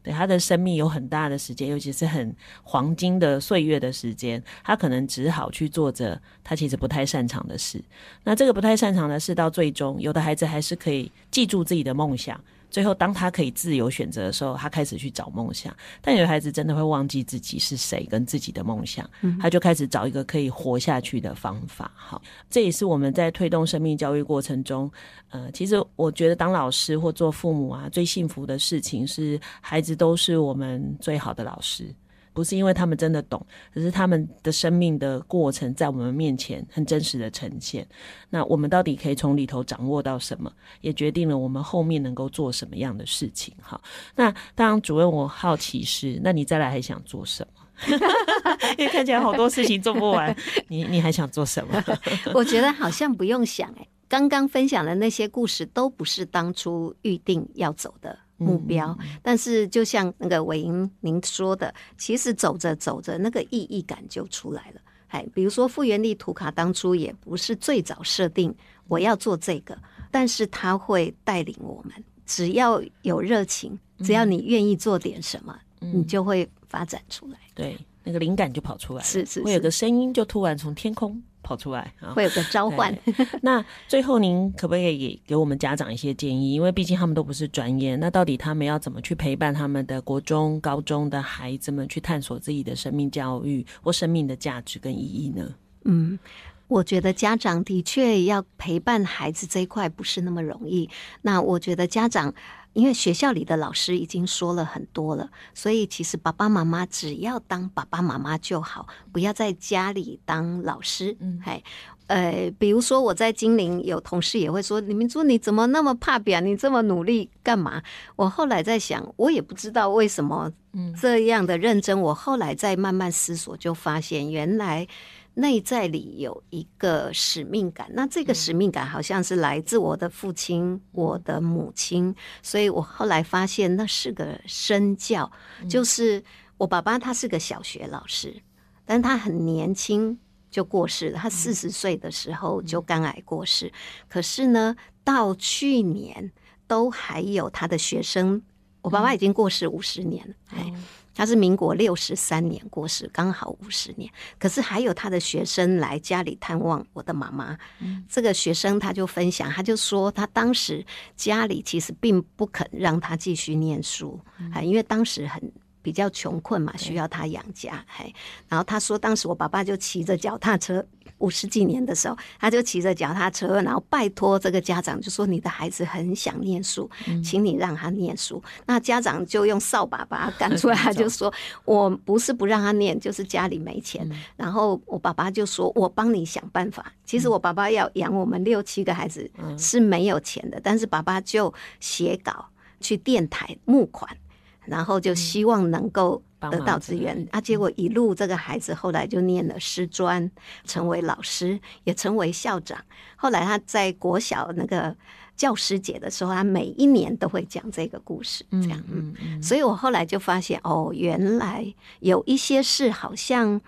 [0.03, 7.79] 对，他的生命有很大的时间，尤其是很黄金的岁月的时间，他可能只好去做着他其实不太擅长的事。
[8.23, 12.39] 那这个不太擅长的事，到最终，有的孩子还是可以记住自己的梦想。
[12.71, 15.75] 最后，当他可以自由选择的时候，他开始去找梦想。
[16.01, 19.07] 但有孩子真的会忘记自己是谁跟自己的梦想，
[19.39, 21.91] 他就开始找一个可以活下去的方法。
[21.93, 24.89] 好，这也是我们在推动生命教育过程中，
[25.29, 31.93] 呃，其实我觉得当老师或做父母啊，最幸福的事情是孩子都是我们最好的老师。
[32.33, 37.85] 不是因为他们真的懂，只是他们的生命的过程在我们面前很真实的呈现。
[38.29, 40.51] 那我们到底可以从里头掌握到什么，
[40.81, 43.53] 也决定了我们后面能够做什么样的事情。
[43.61, 43.81] 好，
[44.15, 47.61] 那当，主任，我好奇是，那你再来还想做什么？
[48.77, 50.35] 因为看起来好多事情做不完，
[50.67, 51.83] 你你还想做什么？
[52.33, 58.17] 我觉得好像不用想哎，刚刚分享的那些故事都不是当初预定要走的。
[58.41, 64.81] 目标，但是就像那个韦莹您说的，其实走着走着，那个意义感就出来了。
[65.09, 68.53] 哎，比如说复原力图卡当初也不是最早设定
[68.87, 69.77] 我要做这个，
[70.09, 71.93] 但是他会带领我们，
[72.25, 77.37] 只要有热情，只要你愿意做点什么，你就会发展出来。
[77.53, 81.21] 对，那个灵感就跑出来了，是是是，会有个声音就突然从天空。
[81.43, 82.95] 跑出来啊，会有个召唤。
[83.41, 86.53] 那最后，您可不可以给给我们家长一些建议？
[86.53, 95.53] 因为毕竟他们都不是专业，那到底他们要怎么去陪伴他们的国中、高中的孩子们去探索自己的生命教育或生命的价值跟意义呢？
[95.85, 96.19] 嗯，
[96.67, 100.89] 我觉得家长的确要陪伴孩子这一块不是那么容易。
[101.21, 102.33] 那我觉得家长。
[102.73, 111.15] 因为学校里的老师已经说了很多了，所以其实爸爸妈妈只要当爸爸妈妈就好，不要在家里当老师。
[111.19, 111.63] 嗯，嘿，
[112.07, 116.39] 呃，比如说我在金陵有同事也会说：“李明珠，你怎么那么怕表？
[116.39, 117.81] 你这么努力干嘛？”
[118.15, 120.51] 我后来在想，我也不知道为什么
[120.99, 122.01] 这样的认真。
[122.01, 124.87] 我后来再慢慢思索，就发现原来。
[125.35, 132.13] 内在里有一个使命感，那这个使命感好像是来自我的父亲、我的母亲，
[132.43, 135.31] 所以我后来发现那是个身教，
[135.69, 136.21] 就是
[136.57, 138.41] 我爸爸他是个小学老师，
[138.85, 140.19] 但他很年轻
[140.49, 143.71] 就过世了，他四十岁的时候就肝癌过世，
[144.09, 146.33] 可是呢，到去年
[146.67, 148.41] 都还有他的学生，
[148.81, 150.73] 我爸爸已经过世五十年了，哎。
[151.13, 154.11] 他是民国六十三年过世，刚好五十年。
[154.39, 157.57] 可是还有他的学生来家里探望我的妈妈。
[157.79, 160.85] 嗯，这个学生他就分享，他就说他当时
[161.15, 165.51] 家里其实并不肯让他继续念书，嗯，因为当时很
[165.81, 167.83] 比较穷困嘛，需要他养家。
[167.87, 168.13] 嘿，
[168.47, 170.85] 然后他说当时我爸爸就骑着脚踏车。
[171.17, 176.89] 五十几年的时候，他就骑着脚踏车，然后拜托这个家长，就说：“你的孩子很想念书，
[177.23, 178.41] 请你让他念书。
[178.43, 181.31] 嗯”那家长就用扫把把他赶出来， 他就说
[181.63, 184.03] ：“我不是不让他念，就是家里没钱。
[184.09, 189.29] 嗯”然后我爸爸就说：“我帮你想办法。”其实我爸爸要养我们六七个孩子
[189.59, 192.47] 是没有钱的，但是爸爸就写稿
[192.79, 194.17] 去电台募款，
[194.65, 196.21] 然后就希望能够。
[196.49, 200.31] 得到资源啊，结果一路这个孩子后来就念了师专，
[200.65, 202.83] 成为老师，也成为校长。
[203.15, 204.95] 后来他在国小那个
[205.37, 208.83] 教师节的时候，他每一年都会讲这个故事，这样。
[208.91, 209.43] 嗯嗯。
[209.43, 211.63] 所以我后来就发现，哦，原来
[211.99, 213.61] 有一些事好像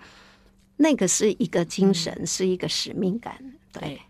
[0.78, 3.36] 那个是一个精神，是一个使命感。
[3.70, 4.00] 对，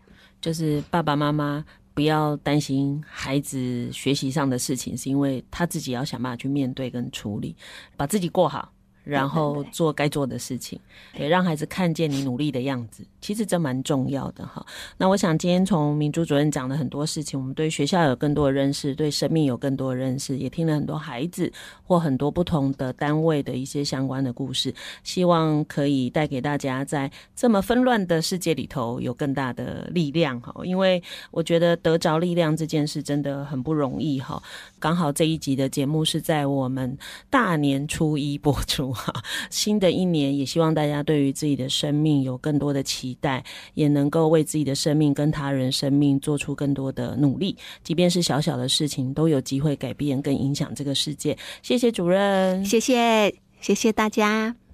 [0.41, 1.63] 就是爸爸妈妈。
[1.95, 7.55] 不要担心孩子学习上的事情，是因为他自己要想办法去面对跟处理，
[7.97, 8.71] 把自己过好。
[9.05, 10.79] 然后做该做的事情，
[11.17, 14.65] 也让孩子看见你努力的样子，其实这蛮重要的哈。
[14.97, 21.51] 那我想今天从明珠主任讲的很多事情，我们对学校有更多的认识，对生命有更多的认识，也听了很多孩子
[21.83, 30.51] 或很多不同的单位的一些相关的故事，希望可以带给大家在这么纷乱的世界里头有更大的力量哈。
[30.63, 34.41] 因为我觉得得着力量这件事真的很不容易哈。
[34.79, 36.97] 刚好这一集的节目是在我们
[37.29, 38.94] 大年初一播出。
[39.49, 43.43] 新的一年，也希望大家对于自己的生命有更多的期待，
[43.73, 51.37] 也能够为自己的生命跟他人生命做出更多的努力，即便是小小的事情，都有机会改变跟影响这个世界。
[51.61, 54.64] 谢谢主任，谢谢，谢谢大家。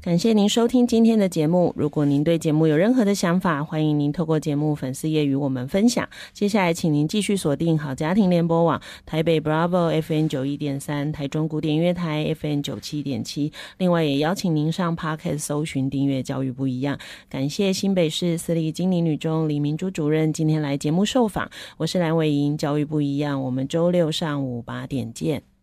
[0.00, 1.72] 感谢您收听今天的节目。
[1.76, 6.08] 如果您对节目有任何的想法，欢迎您透过节目粉丝页与我们分享。
[6.32, 13.52] 接下来，请您继续锁定好家庭联播网台北 Bravo FM 九一点三、台中古典乐台 FM 九七点七。
[13.78, 16.98] 另外，也邀请您上 Podcast 搜寻订阅教育不一样。
[17.28, 21.50] 感谢新北市私立金陵女中李明珠主任今天来节目受访。
[21.78, 23.42] 我是蓝伟莹，教育不一样。
[23.42, 25.53] 我们周六上午八点见。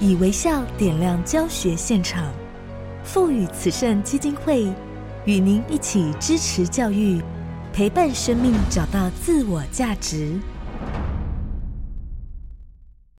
[0.00, 2.32] 以微笑点亮教学现场，
[3.02, 4.72] 赋予慈善基金会
[5.24, 7.20] 与您一起支持教育，
[7.72, 10.38] 陪伴生命找到自我价值。